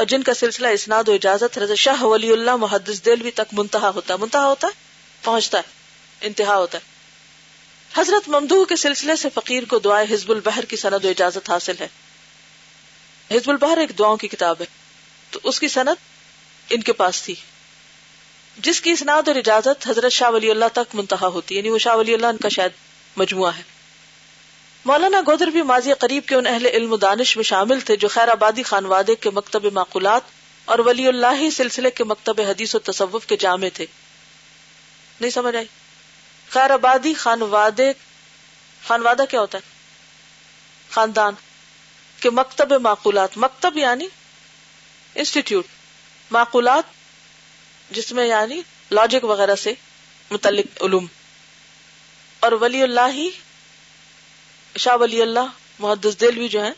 اور 0.00 0.06
جن 0.06 0.22
کا 0.22 0.34
سلسلہ 0.34 0.66
اسناد 0.66 1.08
و 1.08 1.12
اجازت 1.12 1.58
حضرت 1.58 1.78
شاہ 1.78 2.02
ولی 2.02 2.32
اللہ 2.32 2.56
محدث 2.56 3.04
دلوی 3.04 3.30
تک 3.30 3.40
منتہا 3.52 3.90
ہوتا 3.90 4.14
ہے۔ 4.14 4.18
منتہا 4.18 4.46
ہوتا 4.46 4.66
ہے، 4.66 4.72
پہنچتا 5.22 5.58
ہے، 5.58 5.62
انتہا 6.26 6.56
ہوتا 6.56 6.78
ہے۔ 6.78 6.82
حضرت 8.00 8.28
ممدو 8.28 8.64
کے 8.64 8.76
سلسلے 8.76 9.16
سے 9.16 9.28
فقیر 9.34 9.64
کو 9.64 9.78
دعائیں 9.78 10.14
حزب 10.14 10.30
البحر 10.30 10.64
کی 10.64 10.76
سند 10.76 11.04
و 11.04 11.08
اجازت 11.08 11.50
حاصل 11.50 11.74
ہے۔ 11.80 11.88
حزب 13.30 13.50
البحر 13.50 13.76
ایک 13.76 13.98
دعاؤں 13.98 14.16
کی 14.16 14.28
کتاب 14.28 14.56
ہے، 14.60 14.66
تو 15.30 15.40
اس 15.42 15.60
کی 15.60 15.68
سند 15.68 15.94
ان 16.70 16.82
کے 16.82 16.92
پاس 16.92 17.22
تھی۔ 17.22 17.34
جس 18.58 18.80
کی 18.80 18.90
اسناد 18.90 19.22
اور 19.28 19.36
اجازت 19.36 19.88
حضرت 19.88 20.12
شاہ 20.12 20.30
ولی 20.30 20.50
اللہ 20.50 20.68
تک 20.72 20.94
منتہا 20.94 21.26
ہوتی 21.26 21.56
یعنی 21.56 21.70
وہ 21.70 21.78
شاہ 21.78 21.96
ولی 21.96 22.14
اللہ 22.14 22.26
ان 22.26 22.36
کا 22.36 22.48
شاید 22.48 22.70
مجموعہ 23.16 23.50
ہے۔ 23.56 23.79
مولانا 24.84 25.20
گودر 25.26 25.46
بھی 25.46 25.62
ماضی 25.62 25.92
قریب 25.92 26.26
کے 26.26 26.34
ان 26.34 26.46
اہل 26.46 26.66
علم 26.66 26.92
و 26.92 26.96
دانش 26.96 27.36
میں 27.36 27.44
شامل 27.44 27.80
تھے 27.80 27.96
جو 27.96 28.08
خیر 28.08 28.28
آبادی 28.28 28.62
خانوادے 28.62 29.14
کے 29.14 29.30
مکتب 29.30 29.72
معقولات 29.72 30.22
اور 30.64 30.78
ولی 30.78 31.06
اللہ 31.06 31.50
سلسلے 31.50 31.90
کے 31.90 32.04
مکتب 32.04 32.40
حدیث 32.40 32.74
و 32.74 32.78
تصوف 32.78 33.26
کے 33.26 33.36
جامع 33.36 33.66
تھے۔ 33.74 33.86
نہیں 35.20 35.30
سمجھ 35.30 35.56
آئی؟ 35.56 35.66
خیر 36.50 36.70
آبادی 36.70 37.14
خانوادے 37.14 37.92
خانوادہ 38.86 39.22
کیا 39.30 39.40
ہوتا 39.40 39.58
ہے؟ 39.58 39.68
خاندان 40.90 41.34
کے 42.20 42.30
مکتب 42.30 42.72
معقولات، 42.72 43.38
مکتب 43.38 43.76
یعنی 43.76 44.08
انسٹیٹیوٹ، 45.14 45.64
معقولات 46.30 46.84
جس 47.90 48.12
میں 48.12 48.26
یعنی 48.26 48.60
لاجک 48.90 49.24
وغیرہ 49.24 49.54
سے 49.54 49.74
متعلق 50.30 50.82
علوم۔ 50.82 51.06
اور 52.40 52.52
ولی 52.52 52.82
اللہ 52.82 53.18
شاہ 54.78 54.96
ولی 54.96 55.22
اللہ، 55.22 55.46
محدث 55.78 56.20
دل 56.20 56.34
بھی 56.34 56.48
جو 56.48 56.64
ہے 56.64 56.70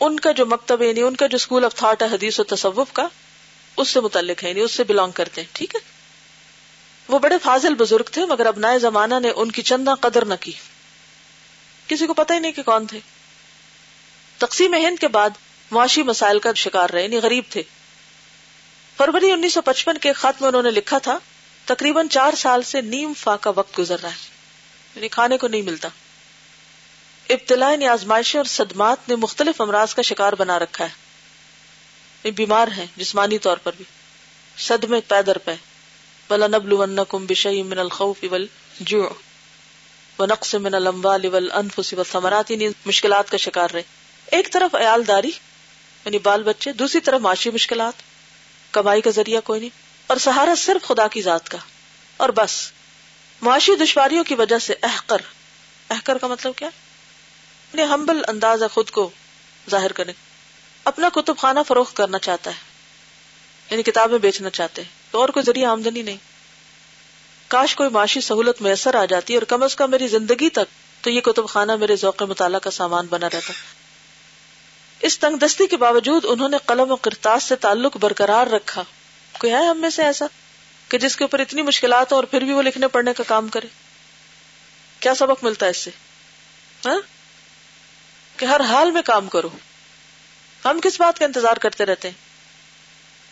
ان 0.00 0.20
کا 0.20 0.32
جو 0.32 0.46
مکتب 0.46 0.82
یعنی 0.82 1.02
ان 1.02 1.16
کا 1.16 1.26
جو 1.26 1.36
اسکول 1.36 1.64
آف 1.64 1.74
تھاٹ 1.74 2.02
ہے، 2.02 2.06
حدیث 2.06 2.40
و 2.40 2.44
تصوف 2.44 2.92
کا، 2.92 3.08
اس 3.76 3.88
سے 3.88 4.00
متعلق 4.00 4.44
ہے 4.44 4.48
یعنی 4.48 4.60
اس 4.60 4.72
سے 4.72 4.84
بلونگ 4.84 5.12
کرتے 5.12 5.40
ہیں، 5.40 5.48
ٹھیک 5.52 5.74
ہے؟ 5.74 5.80
وہ 7.08 7.18
بڑے 7.18 7.34
فاضل 7.42 7.74
بزرگ 7.74 8.04
تھے، 8.12 8.26
مگر 8.26 8.46
اب 8.46 8.58
نئے 8.58 8.78
زمانہ 8.78 9.14
نے 9.22 9.30
ان 9.36 9.50
کی 9.50 9.62
چندہ 9.62 9.90
قدر 10.00 10.24
نہ 10.24 10.34
کی۔ 10.40 10.52
کسی 11.86 12.06
کو 12.06 12.14
پتہ 12.14 12.32
ہی 12.32 12.38
نہیں 12.38 12.52
کہ 12.52 12.62
کون 12.62 12.86
تھے۔ 12.86 13.00
تقسیم 14.38 14.74
ہند 14.74 14.98
کے 14.98 15.08
بعد 15.08 15.30
معاشی 15.70 16.02
مسائل 16.02 16.38
کا 16.38 16.52
شکار 16.56 16.90
رہے 16.90 17.02
یعنی 17.02 17.16
غریب 17.16 17.44
تھے۔ 17.50 17.62
فروری 18.96 19.30
انیس 19.30 19.54
سو 19.54 19.62
پچپن 19.62 19.98
کے 19.98 20.12
خط 20.12 20.40
میں 20.40 20.48
انہوں 20.48 20.62
نے 20.62 20.70
لکھا 20.70 20.98
تھا، 20.98 21.18
تقریباً 21.64 22.08
چار 22.08 22.34
سال 22.34 22.62
سے 22.62 22.80
نیم 22.80 23.12
فا 23.14 23.36
کا 23.36 23.52
وقت 23.56 23.78
گزر 23.78 24.00
رہا 24.02 24.10
ہے 24.10 24.30
یعنی 24.96 25.08
کھانے 25.08 25.38
کو 25.38 25.48
نہیں 25.48 25.62
ملتا۔ 25.62 25.88
ابتلا 27.28 27.70
یعنی 27.70 27.86
آزمائشیں 27.86 28.40
اور 28.40 28.44
صدمات 28.44 29.08
نے 29.08 29.16
مختلف 29.16 29.60
امراض 29.60 29.94
کا 29.94 30.02
شکار 30.02 30.32
بنا 30.32 30.58
رکھا 30.58 30.84
ہے۔ 30.84 31.02
بیمار 32.30 32.68
ہیں، 32.68 32.86
جسمانی 32.96 33.38
طور 33.38 33.56
پر 33.56 33.72
بھی۔ 33.76 33.84
صدمے 34.58 35.00
پیدر 35.08 35.38
پہ 35.38 35.54
بلا 36.28 36.46
نبل 36.46 37.00
کم 37.08 37.26
من 37.68 37.78
الخوف 37.78 38.24
والجوع۔ 38.30 39.08
ونقص 40.18 40.54
من 40.54 40.74
الاموال 40.74 41.24
والانفس 41.24 41.94
والثمرات۔ 41.94 42.50
یعنی 42.50 42.68
مشکلات 42.86 43.30
کا 43.30 43.36
شکار 43.36 43.70
رہے۔ 43.70 43.82
ایک 44.26 44.52
طرف 44.52 44.74
عیال 44.74 45.06
داری 45.06 45.30
یعنی 46.04 46.18
بال 46.18 46.42
بچے، 46.42 46.72
دوسری 46.72 47.00
طرف 47.00 47.20
معاشی 47.20 47.50
مشکلات۔ 47.50 47.92
کمائی 48.72 49.00
کا 49.00 49.10
ذریعہ 49.10 49.40
کوئی 49.40 49.60
نہیں۔ 49.60 49.70
اور 50.06 50.16
سہارا 50.16 50.54
صرف 50.56 50.88
خدا 50.88 51.08
کی 51.08 51.22
ذات 51.22 51.48
کا۔ 51.48 51.58
اور 52.16 52.28
بس۔ 52.28 52.72
معاشی 53.40 53.76
دشواریوں 53.76 54.24
کی 54.24 54.34
وجہ 54.34 54.58
سے 54.58 54.74
احکر 54.82 55.20
احکر 55.90 56.18
کا 56.18 56.26
مطلب 56.26 56.52
کیا؟ 56.56 56.68
یعنی 57.72 57.92
ہمبل 57.92 58.22
انداز 58.28 58.62
خود 58.72 58.90
کو 58.90 59.10
ظاہر 59.70 59.92
کرنے 59.92 60.12
اپنا 60.84 61.08
کتب 61.14 61.36
خانہ 61.36 61.60
فروخت 61.68 61.96
کرنا 61.96 62.18
چاہتا 62.18 62.50
ہے۔ 62.50 62.56
یعنی 63.70 63.82
کتابیں 63.82 64.18
بیچنا 64.18 64.50
چاہتے 64.50 64.82
ہیں۔ 64.82 64.88
تو 65.10 65.20
اور 65.20 65.28
کوئی 65.28 65.44
ذریعہ 65.44 65.70
آمدنی 65.70 66.02
نہیں۔ 66.02 66.16
کاش 67.48 67.74
کوئی 67.74 67.90
معاشی 67.90 68.20
سہولت 68.20 68.62
میسر 68.62 68.94
آ 68.94 69.04
جاتی 69.04 69.34
اور 69.34 69.42
کم 69.42 69.62
از 69.62 69.76
کم 69.76 69.90
میری 69.90 70.08
زندگی 70.08 70.50
تک 70.50 71.04
تو 71.04 71.10
یہ 71.10 71.20
کتب 71.20 71.48
خانہ 71.48 71.76
میرے 71.76 71.96
ذوق 71.96 72.22
مطالعہ 72.22 72.60
کا 72.60 72.70
سامان 72.70 73.06
بنا 73.06 73.26
رہتا۔ 73.26 73.52
اس 75.00 75.18
تنگ 75.18 75.36
دستی 75.36 75.66
کے 75.66 75.76
باوجود 75.76 76.24
انہوں 76.28 76.48
نے 76.48 76.56
قلم 76.66 76.90
و 76.90 76.96
کرتاس 76.96 77.44
سے 77.44 77.56
تعلق 77.56 77.96
برقرار 77.96 78.46
رکھا۔ 78.46 78.84
کوئی 79.38 79.52
ہے 79.52 79.66
ہم 79.66 79.78
میں 79.78 79.90
سے 79.90 80.04
ایسا 80.04 80.26
کہ 80.88 80.98
جس 80.98 81.16
کے 81.16 81.24
اوپر 81.24 81.38
اتنی 81.38 81.62
مشکلات 81.62 82.12
ہو 82.12 82.16
اور 82.16 82.24
پھر 82.24 82.40
بھی 82.40 82.52
وہ 82.52 82.62
لکھنے 82.62 82.88
پڑھنے 82.88 83.12
کا 83.12 83.24
کام 83.26 83.48
کرے؟ 83.48 83.66
کیا 85.00 85.14
سبق 85.14 85.44
ملتا 85.44 85.66
ہے 85.66 85.70
اس 85.70 85.76
سے؟ 85.76 85.90
ہاں؟ 86.86 87.21
کہ 88.42 88.46
ہر 88.46 88.60
حال 88.60 88.90
میں 88.90 89.02
کام 89.02 89.28
کرو۔ 89.28 89.48
ہم 90.64 90.80
کس 90.80 91.00
بات 91.00 91.18
کا 91.18 91.24
انتظار 91.24 91.56
کرتے 91.56 91.86
رہتے 91.86 92.08
ہیں؟ 92.08 92.14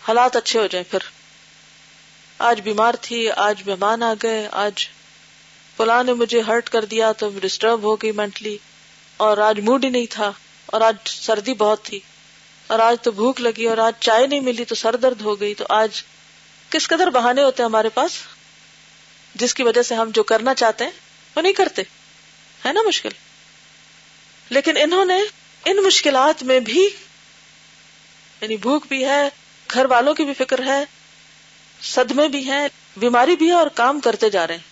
حالات 0.08 0.36
اچھے 0.36 0.58
ہو 0.58 0.66
جائیں 0.66 0.90
پھر۔ 0.90 0.98
آج 2.38 2.60
بیمار 2.60 2.94
تھی، 3.00 3.30
آج 3.30 3.62
مہمان 3.68 4.02
آ 4.02 4.14
گئے، 4.22 4.48
آج 4.52 4.88
فلاں 5.76 6.04
نے 6.04 6.12
مجھے 6.12 6.40
ہرٹ 6.40 6.70
کر 6.70 6.84
دیا 6.84 7.12
تو 7.12 7.30
ڈسٹرب 7.40 7.82
ہو 7.82 7.96
گئی 7.96 8.12
مینٹلی 8.12 8.58
اور 9.16 9.38
آج 9.38 9.60
موڈ 9.60 9.84
ہی 9.84 9.88
نہیں 9.88 10.06
تھا، 10.10 10.32
اور 10.66 10.80
آج 10.80 10.96
سردی 11.06 11.54
بہت 11.54 11.82
تھی۔ 11.82 12.00
اور 12.66 12.78
آج 12.78 12.96
تو 13.02 13.10
بھوک 13.10 13.40
لگی، 13.40 13.64
اور 13.64 13.78
آج 13.78 13.92
چائے 14.00 14.26
نہیں 14.26 14.40
ملی 14.40 14.64
تو 14.64 14.74
سر 14.74 14.96
درد 14.96 15.20
ہو 15.20 15.40
گئی۔ 15.40 15.54
تو 15.54 15.64
آج 15.68 16.02
کس 16.70 16.88
قدر 16.88 17.10
بہانے 17.10 17.42
ہوتے 17.42 17.62
ہیں 17.62 17.68
ہمارے 17.68 17.88
پاس؟ 17.88 18.12
جس 19.34 19.54
کی 19.54 19.62
وجہ 19.62 19.82
سے 19.82 19.94
ہم 19.94 20.10
جو 20.10 20.22
کرنا 20.22 20.54
چاہتے 20.54 20.84
ہیں، 20.84 20.90
وہ 21.36 21.42
نہیں 21.42 21.52
کرتے۔ 21.52 21.82
ہے 22.64 22.72
نا 22.72 22.80
مشکل؟ 22.86 23.29
لیکن 24.50 24.76
انہوں 24.76 25.04
نے 25.04 25.18
ان 25.64 25.76
مشکلات 25.76 26.42
میں 26.42 26.60
بھی 26.60 26.88
یعنی 28.40 28.56
بھوک 28.56 28.86
بھی 28.88 29.04
ہے، 29.04 29.28
گھر 29.74 29.84
والوں 29.84 30.14
کی 30.14 30.24
بھی 30.24 30.34
فکر 30.34 30.66
ہے، 30.66 30.84
صدمے 31.82 32.28
بھی 32.28 32.50
ہیں، 32.50 32.68
بیماری 32.96 33.36
بھی 33.36 33.46
ہے 33.46 33.52
اور 33.52 33.66
کام 33.66 34.00
کرتے 34.00 34.30
جا 34.30 34.46
رہے 34.46 34.56
ہیں۔ 34.56 34.62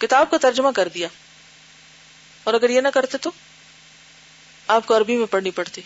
کتاب 0.00 0.30
کا 0.30 0.38
ترجمہ 0.38 0.68
کر 0.70 0.88
دیا۔ 0.88 1.08
اور 2.44 2.54
اگر 2.54 2.70
یہ 2.70 2.80
نہ 2.80 2.88
کرتے 2.88 3.18
تو؟ 3.18 3.30
آپ 4.66 4.86
کو 4.86 4.96
عربی 4.96 5.16
میں 5.16 5.26
پڑھنی 5.26 5.50
پڑتی۔ 5.50 5.80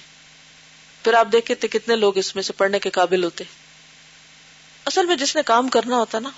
پھر 1.05 1.15
آپ 1.15 1.29
دیکھتے 1.33 1.55
تھے 1.55 1.69
کتنے 1.69 1.97
لوگ 1.97 2.19
اس 2.19 2.35
میں 2.35 2.43
سے 2.43 2.53
پڑھنے 2.53 2.79
کے 2.79 2.91
قابل 2.91 3.25
ہوتے۔ 3.25 3.45
اصل 4.85 5.07
میں 5.07 5.17
جس 5.17 5.37
نے 5.37 5.43
کام 5.43 5.69
کرنا 5.69 5.97
ہوتا 5.97 6.19
نا، 6.19 6.31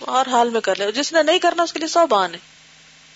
وہ 0.00 0.20
ہر 0.20 0.28
حال 0.30 0.50
میں 0.50 0.60
کر 0.60 0.76
لے۔ 0.76 0.92
جس 0.92 1.12
نے 1.12 1.22
نہیں 1.22 1.38
کرنا، 1.38 1.62
اس 1.62 1.72
کے 1.72 1.78
لیے 1.78 1.88
سو 1.88 2.06
بہان 2.06 2.34
ہے 2.34 2.38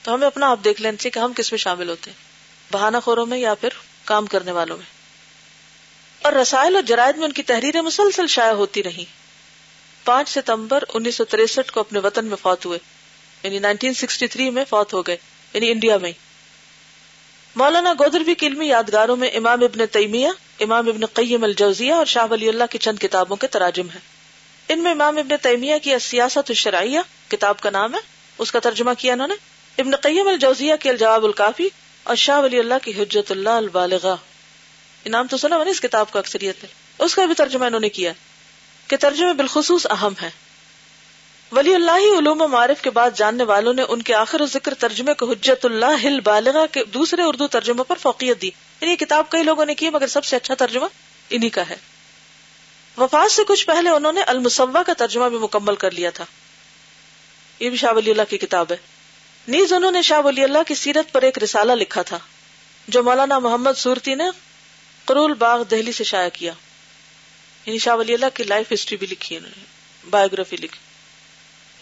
تو 0.02 0.14
ہمیں 0.14 0.26
اپنا 0.26 0.50
آپ 0.50 0.58
دیکھ 0.64 0.82
لینا 0.82 0.96
چاہیے 0.96 1.10
کہ 1.10 1.18
ہم 1.18 1.32
کس 1.32 1.52
میں 1.52 1.58
شامل 1.58 1.88
ہوتے۔ 1.88 2.10
ہیں 2.10 2.31
بہانہ 2.72 2.96
خوروں 3.04 3.26
میں 3.26 3.38
یا 3.38 3.54
پھر 3.54 3.68
کام 4.04 4.26
کرنے 4.26 4.52
والوں 4.52 4.76
میں۔ 4.76 4.86
اور 6.22 6.32
رسائل 6.32 6.74
اور 6.74 6.82
جرائد 6.82 7.16
میں 7.16 7.24
ان 7.24 7.32
کی 7.32 7.42
تحریریں 7.42 7.80
مسلسل 7.80 8.26
شائع 8.26 8.52
ہوتی 8.52 8.82
رہی 8.82 9.04
پانچ 10.04 10.28
ستمبر 10.28 10.84
انیس 10.94 11.14
سو 11.14 11.24
تریسٹھ 11.24 11.72
کو 11.72 11.80
اپنے 11.80 11.98
وطن 11.98 12.26
میں 12.26 12.36
فوت 12.36 12.66
ہوئے۔ 12.66 12.78
یعنی 13.42 13.58
نائنٹین 13.58 13.94
سکسٹی 13.94 14.26
تھری 14.26 14.50
میں 14.50 14.64
فوت 14.68 14.94
ہو 14.94 15.02
گئے۔ 15.02 15.16
یعنی 15.52 15.70
انڈیا 15.70 15.98
میں۔ 15.98 16.12
مولانا 17.56 17.92
گودربی 17.92 18.34
کی 18.34 18.46
علمی 18.46 18.66
یادگاروں 18.66 19.16
میں 19.16 19.30
امام 19.30 19.62
ابن 19.62 19.86
تیمیہ، 19.86 20.28
امام 20.60 20.88
ابن 20.88 21.06
قیم 21.06 21.44
الجوزیہ 21.44 21.92
اور 21.92 22.06
شاہ 22.06 22.26
ولی 22.30 22.48
اللہ 22.48 22.64
کی 22.70 22.78
چند 22.78 22.98
کتابوں 22.98 23.36
کے 23.36 23.46
تراجم 23.46 23.88
ہیں۔ 23.88 24.00
ان 24.68 24.82
میں 24.82 24.90
امام 24.90 25.18
ابن 25.18 25.36
تیمیہ 25.42 25.74
کی 25.82 25.98
سیاست 26.00 26.50
الشرعیہ، 26.50 26.98
کتاب 27.28 27.60
کا 27.60 27.70
نام 27.70 27.94
ہے، 27.94 28.00
اس 28.38 28.52
کا 28.52 28.58
ترجمہ 28.58 28.90
کیا 28.98 29.12
انہوں 29.12 29.28
نے؟ 29.28 29.34
ابن 29.78 29.96
قیم 29.96 30.28
الجوزیہ 30.28 30.74
کے 30.80 30.90
الجواب 30.90 31.24
الکافی 31.24 31.68
اور 32.04 32.16
شاہ 32.16 32.40
ولی 32.40 32.58
اللہ 32.58 32.74
کی 32.82 33.02
حجت 33.02 33.30
اللہ 33.30 33.50
البالغہ۔ 33.50 34.16
نام 35.06 35.26
تو 35.26 35.36
سنا 35.36 35.56
اس 35.56 35.80
کتاب 35.80 36.12
کا 36.12 36.18
اکثریت 36.18 36.62
ہے 36.62 36.68
اس 36.98 37.14
کا 37.14 37.24
بھی 37.24 37.34
ترجمہ 37.34 37.64
انہوں 37.64 37.80
نے 37.80 37.88
کیا 37.88 38.12
کہ 38.86 38.96
ترجمے 38.96 39.32
بالخصوص 39.32 39.86
اہم 39.90 40.12
ہے 40.22 40.30
ولی 41.52 41.74
اللہ 41.74 42.18
علوم 42.18 42.40
و 42.40 42.48
معرف 42.48 42.82
کے 42.82 42.90
بعد 42.90 43.10
جاننے 43.14 43.44
والوں 43.44 43.72
نے 43.72 43.82
ان 43.88 44.02
کے 44.02 44.14
آخر 44.14 44.40
و 44.40 44.46
ذکر 44.46 44.74
ترجمے 44.74 45.14
کو 45.14 45.30
حجت 45.30 45.64
اللہ 45.64 46.04
ہل 46.04 46.20
کے 46.72 46.84
دوسرے 46.84 47.22
اردو 47.22 47.46
ترجموں 47.46 47.84
پر 47.84 47.96
فوقیت 47.96 48.42
دی۔ 48.42 48.50
یعنی 48.80 48.96
کتاب 48.96 49.30
کئی 49.30 49.42
لوگوں 49.42 49.66
نے 49.66 49.74
کی 49.74 49.90
مگر 49.90 50.06
سب 50.06 50.24
سے 50.24 50.36
اچھا 50.36 50.54
ترجمہ 50.54 50.86
انہی 51.30 51.48
کا 51.48 51.68
ہے۔ 51.68 51.76
وفات 52.98 53.32
سے 53.32 53.42
کچھ 53.48 53.66
پہلے 53.66 53.90
انہوں 53.90 54.12
نے 54.12 54.22
المسوا 54.22 54.82
کا 54.82 54.92
ترجمہ 54.92 55.28
بھی 55.28 55.38
مکمل 55.38 55.76
کر 55.76 55.90
لیا 55.90 56.10
تھا۔ 56.10 56.24
یہ 57.60 57.70
بھی 57.70 57.78
شاہ 57.78 57.92
ولی 57.92 58.10
اللہ 58.10 58.22
کی 58.30 58.38
کتاب 58.38 58.66
ہے۔ 58.70 58.76
نیز 59.48 59.72
انہوں 59.72 59.92
نے 59.92 60.02
شاہ 60.02 60.20
ولی 60.20 60.44
اللہ 60.44 60.58
کی 60.66 60.74
سیرت 60.74 61.12
پر 61.12 61.22
ایک 61.22 61.38
رسالہ 61.38 61.72
لکھا 61.72 62.02
تھا، 62.02 62.18
جو 62.88 63.02
مولانا 63.02 63.38
محمد 63.38 63.70
سورتی 63.76 64.14
نے 64.14 64.24
قرول 65.04 65.34
باغ 65.34 65.62
دہلی 65.62 65.92
سے 65.92 66.04
شائع 66.04 66.28
کیا۔ 66.32 66.52
یعنی 67.66 67.78
شاہ 67.78 67.96
ولی 67.96 68.14
اللہ 68.14 68.26
کی 68.34 68.44
لائف 68.44 68.72
ہسٹری 68.72 68.96
بھی 68.96 69.06
لکھی 69.10 69.36
انہوں 69.36 69.50
نے، 69.56 69.64
بایوگرافی 70.10 70.56
لکھی۔ 70.56 70.78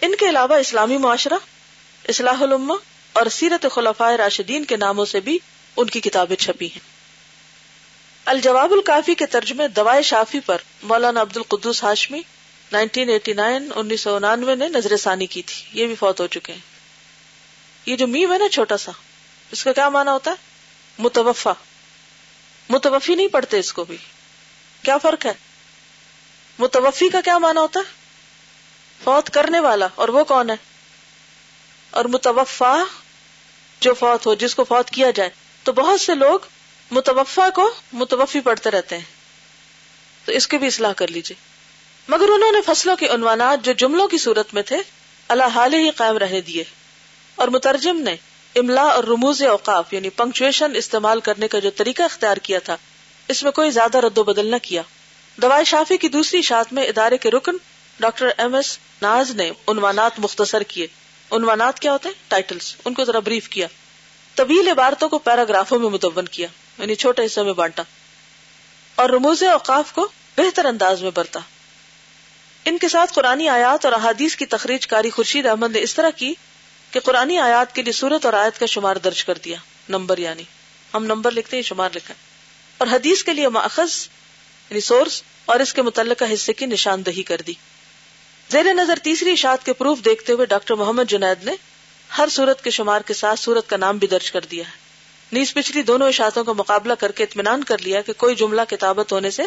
ان 0.06 0.14
کے 0.14 0.28
علاوہ 0.28 0.54
اسلامی 0.54 0.96
معاشرہ، 0.96 1.34
اصلاح 2.08 2.42
الما 2.42 2.74
اور 3.12 3.26
سیرت 3.26 3.66
خلفاء 3.72 4.10
راشدین 4.10 4.64
کے 4.64 4.76
ناموں 4.76 5.04
سے 5.04 5.20
بھی 5.20 5.38
ان 5.76 5.86
کی 5.86 6.00
کتابیں 6.00 6.36
چھپی 6.36 6.66
ہیں۔ 6.66 6.80
الجواب 8.24 8.72
الکافی 8.72 9.14
کے 9.14 9.26
ترجمے 9.26 9.68
دوائے 9.68 10.02
شافی 10.02 10.40
پر 10.40 10.58
مولانا 10.82 11.22
عبد 11.22 11.36
القدس 11.36 11.84
ہاشمی 11.84 12.20
1989 12.72 13.72
انیس 13.74 14.00
سو 14.00 14.16
انانوے 14.16 14.54
نے 14.54 14.68
نظر 14.68 14.96
ثانی 14.96 15.26
کی 15.26 15.42
تھی۔ 15.42 15.80
یہ 15.80 15.86
بھی 15.86 15.94
فوت 15.94 16.20
ہو 16.20 16.26
چکے 16.26 16.52
ہیں۔ 16.52 16.69
یہ 17.86 17.96
جو 17.96 18.06
میم 18.06 18.32
ہے 18.32 18.38
نا 18.38 18.48
چھوٹا 18.48 18.76
سا، 18.76 18.92
اس 19.50 19.64
کا 19.64 19.72
کیا 19.72 19.88
مانا 19.88 20.12
ہوتا 20.12 20.30
ہے؟ 20.30 20.36
متوفا 20.98 21.52
متوفی 22.68 23.14
نہیں 23.14 23.28
پڑھتے 23.28 23.58
اس 23.58 23.72
کو 23.72 23.84
بھی۔ 23.84 23.96
کیا 24.82 24.98
فرق 24.98 25.26
ہے؟ 25.26 25.32
متوفی 26.58 27.08
کا 27.08 27.20
کیا 27.20 27.38
مانا 27.38 27.60
ہوتا 27.60 27.80
ہے؟ 27.80 27.92
فوت 29.04 29.30
کرنے 29.30 29.60
والا۔ 29.60 29.88
اور 29.94 30.08
وہ 30.08 30.24
کون 30.24 30.50
ہے؟ 30.50 30.56
اور 31.90 32.04
متوفا 32.04 32.84
جو 33.80 33.94
فوت 33.94 34.26
ہو، 34.26 34.34
جس 34.34 34.54
کو 34.54 34.64
فوت 34.64 34.90
کیا 34.90 35.10
جائے۔ 35.10 35.30
تو 35.62 35.72
بہت 35.72 36.00
سے 36.00 36.14
لوگ 36.14 36.38
متوفا 36.90 37.50
کو 37.50 37.74
متوفی 37.92 38.40
پڑھتے 38.40 38.70
رہتے 38.70 38.98
ہیں۔ 38.98 39.04
تو 40.24 40.32
اس 40.32 40.48
کی 40.48 40.58
بھی 40.58 40.66
اصلاح 40.66 40.92
کر 40.92 41.08
لیجیے 41.08 41.36
مگر 42.08 42.28
انہوں 42.28 42.52
نے 42.52 42.58
فصلوں 42.66 42.96
کے 42.96 43.08
عنوانات 43.08 43.64
جو 43.64 43.72
جملوں 43.72 44.08
کی 44.08 44.18
صورت 44.18 44.54
میں 44.54 44.62
تھے، 44.62 44.76
اللہ 45.28 45.44
حال 45.44 45.74
ہی 45.74 45.90
قائم 45.90 46.18
رہنے 46.18 46.40
دیے۔ 46.40 46.64
اور 47.40 47.48
مترجم 47.48 48.00
نے 48.00 48.16
املا 48.56 48.82
اور 48.82 49.04
رموز 49.04 49.42
اوقاف 49.42 49.92
یعنی 49.92 50.10
پنکچویشن 50.10 50.76
استعمال 50.76 51.20
کرنے 51.20 51.48
کا 51.48 51.58
جو 51.58 51.70
طریقہ 51.70 52.02
اختیار 52.02 52.36
کیا 52.36 52.58
تھا، 52.58 52.76
اس 53.28 53.42
میں 53.42 53.52
کوئی 53.52 53.70
زیادہ 53.70 53.98
رد 53.98 54.18
و 54.18 54.24
بدل 54.24 54.46
نہ 54.46 54.56
کیا۔ 54.62 54.82
دوائی 55.42 55.64
شافی 55.64 55.96
کی 55.96 56.08
دوسری 56.08 56.42
شاعت 56.42 56.72
میں 56.72 56.84
ادارے 56.84 57.18
کے 57.18 57.30
رکن 57.30 57.56
ڈاکٹر 58.00 58.28
ایم 58.38 58.54
ایس 58.54 58.78
ناز 59.02 59.30
نے 59.30 59.50
عنوانات 59.68 60.12
مختصر 60.18 60.62
کیے۔ 60.62 60.86
عنوانات 61.30 61.78
کیا 61.78 61.92
ہوتے 61.92 62.08
ہیں؟ 62.08 62.16
ٹائٹلز۔ 62.28 62.74
ان 62.84 62.94
کو 62.94 63.04
ذرا 63.04 63.18
بریف 63.18 63.48
کیا۔ 63.48 63.66
طویل 64.34 64.68
عبارتوں 64.68 65.08
کو 65.08 65.18
پیراگرافوں 65.18 65.78
میں 65.78 65.90
مدون 65.90 66.24
کیا 66.24 66.48
یعنی 66.78 66.94
چھوٹے 66.94 67.26
حصوں 67.26 67.44
میں 67.44 67.52
بانٹا۔ 67.52 67.82
اور 68.94 69.10
رموز 69.10 69.42
اوقاف 69.42 69.92
کو 69.92 70.08
بہتر 70.36 70.64
انداز 70.64 71.02
میں 71.02 71.10
برتا۔ 71.14 71.40
ان 72.64 72.78
کے 72.78 72.88
ساتھ 72.88 73.12
قرآن 73.12 73.48
آیات 73.48 73.84
اور 73.84 73.92
احادیث 73.92 74.36
کی 74.36 74.46
تخریج 74.46 74.86
کاری 74.86 75.10
خورشید 75.10 75.46
احمد 75.46 75.72
نے 75.72 75.80
اس 75.80 75.94
طرح 75.94 76.10
کی۔ 76.10 76.34
کہ 76.90 77.00
قرآن 77.00 77.38
آیات 77.38 77.74
کے 77.74 77.82
لیے 77.82 77.92
صورت 77.92 78.24
اور 78.24 78.32
آیت 78.32 78.60
کا 78.60 78.66
شمار 78.66 78.96
درج 78.96 79.24
کر 79.24 79.34
دیا۔ 79.34 79.56
نمبر 79.88 80.18
یعنی 80.18 80.42
ہم 80.94 81.04
نمبر 81.04 81.30
لکھتے 81.30 81.56
ہیں، 81.56 81.62
شمار 81.62 81.90
لکھا 81.94 82.14
اور 82.78 82.88
حدیث 82.92 83.24
کے 83.24 83.34
لیے 83.34 83.48
ماخذ 83.48 84.08
یعنی 84.70 84.80
سورس 84.80 85.22
اور 85.44 85.60
اس 85.60 85.74
کے 85.74 85.82
متعلقہ 85.82 86.24
حصے 86.34 86.52
کی 86.52 86.66
نشاندہی 86.66 87.22
کر 87.22 87.40
دی۔ 87.46 87.52
زیر 88.50 88.64
نظر 88.64 88.98
تیسری 89.02 89.32
اشاعت 89.32 89.64
کے 89.64 89.72
پروف 89.72 89.98
دیکھتے 90.04 90.32
ہوئے 90.32 90.46
ڈاکٹر 90.46 90.74
محمد 90.74 91.02
جنید 91.08 91.44
نے 91.44 91.52
ہر 92.18 92.28
سورت 92.28 92.64
کے 92.64 92.70
شمار 92.70 93.00
کے 93.00 93.14
ساتھ 93.14 93.40
سورت 93.40 93.70
کا 93.70 93.76
نام 93.76 93.98
بھی 93.98 94.06
درج 94.06 94.30
کر 94.30 94.40
دیا 94.40 94.64
ہے۔ 94.64 94.70
یعنی 94.70 95.38
نیز 95.38 95.54
پچھلی 95.54 95.82
دونوں 95.82 96.08
اشاعتوں 96.08 96.44
کا 96.44 96.52
مقابلہ 96.52 96.92
کر 96.92 97.12
کے 97.12 97.22
اطمینان 97.22 97.64
کر 97.64 97.78
لیا 97.78 98.00
کہ 98.00 98.12
کوئی 98.12 98.34
جملہ 98.34 98.60
کتابت 98.68 99.12
ہونے 99.12 99.30
سے 99.30 99.42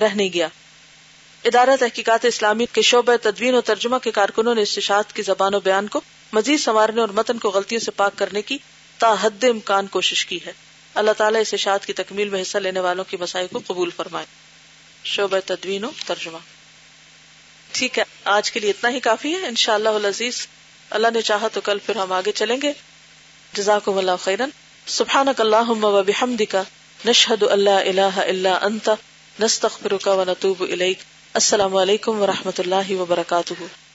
رہ 0.00 0.08
نہیں 0.14 0.32
گیا۔ 0.32 0.48
ادارہ 1.44 1.70
تحقیقات 1.80 2.24
اسلامی 2.24 2.66
کے 2.72 2.82
شعبہ 2.82 3.16
تدوین 3.22 3.54
و 3.54 3.60
ترجمہ 3.60 3.96
کے 3.98 4.10
کارکنوں 4.10 4.54
نے 4.54 4.62
اس 4.62 4.74
اشاعت 4.78 5.12
کی 5.12 5.22
زبان 5.22 5.54
و 5.54 5.60
بیان 5.60 5.88
کو 5.88 6.00
مزید 6.32 6.60
سنوارنے 6.60 7.00
اور 7.00 7.08
متن 7.08 7.38
کو 7.38 7.50
غلطیوں 7.50 7.80
سے 7.80 7.90
پاک 7.90 8.12
کرنے 8.16 8.42
کی 8.42 8.58
تا 8.98 9.14
حد 9.20 9.44
امکان 9.44 9.86
کوشش 9.86 10.26
کی 10.26 10.38
ہے۔ 10.46 10.52
اللہ 10.94 11.10
تعالیٰ 11.10 11.40
اس 11.40 11.54
اشاعت 11.54 11.86
کی 11.86 11.92
تکمیل 11.92 12.28
میں 12.28 12.42
حصہ 12.42 12.58
لینے 12.58 12.80
والوں 12.80 13.04
کی 13.04 13.16
مسائل 13.20 13.46
کو 13.52 13.60
قبول 13.66 13.90
فرمائے۔ 13.96 14.26
شعبہ 15.04 15.38
تدوین 15.46 15.84
و 15.84 15.90
ترجمہ۔ 16.06 16.38
ٹھیک 17.72 17.98
ہے، 17.98 18.04
آج 18.24 18.52
کے 18.52 18.60
لیے 18.60 18.70
اتنا 18.70 18.90
ہی 18.90 19.00
کافی 19.00 19.34
ہے۔ 19.34 19.46
ان 19.46 19.54
شاء 19.54 19.74
اللہ 19.74 19.88
عزیز 19.88 20.46
اللہ 20.90 21.08
نے 21.14 21.22
چاہا 21.22 21.48
تو 21.48 21.60
کل 21.60 21.78
پھر 21.86 21.96
ہم 21.96 22.12
آگے 22.12 22.32
چلیں 22.32 22.56
گے۔ 22.62 22.72
جزاک 23.52 23.88
اللہ 23.88 24.10
خیرن۔ 24.20 24.48
سبحان 24.86 25.26
اللہ 25.38 26.44
کا 26.48 26.62
نشہد 27.04 27.42
اللہ 27.42 27.70
اللہ 27.70 28.16
اللہ 28.16 28.48
انت۔ 28.48 28.90
نستخر 29.40 30.08
و 30.08 30.24
نتوب 30.24 30.64
السلام 31.34 31.76
علیکم 31.76 32.20
و 32.20 32.26
رحمۃ 32.26 32.58
اللہ 32.58 32.90
وبرکاتہ۔ 32.90 33.89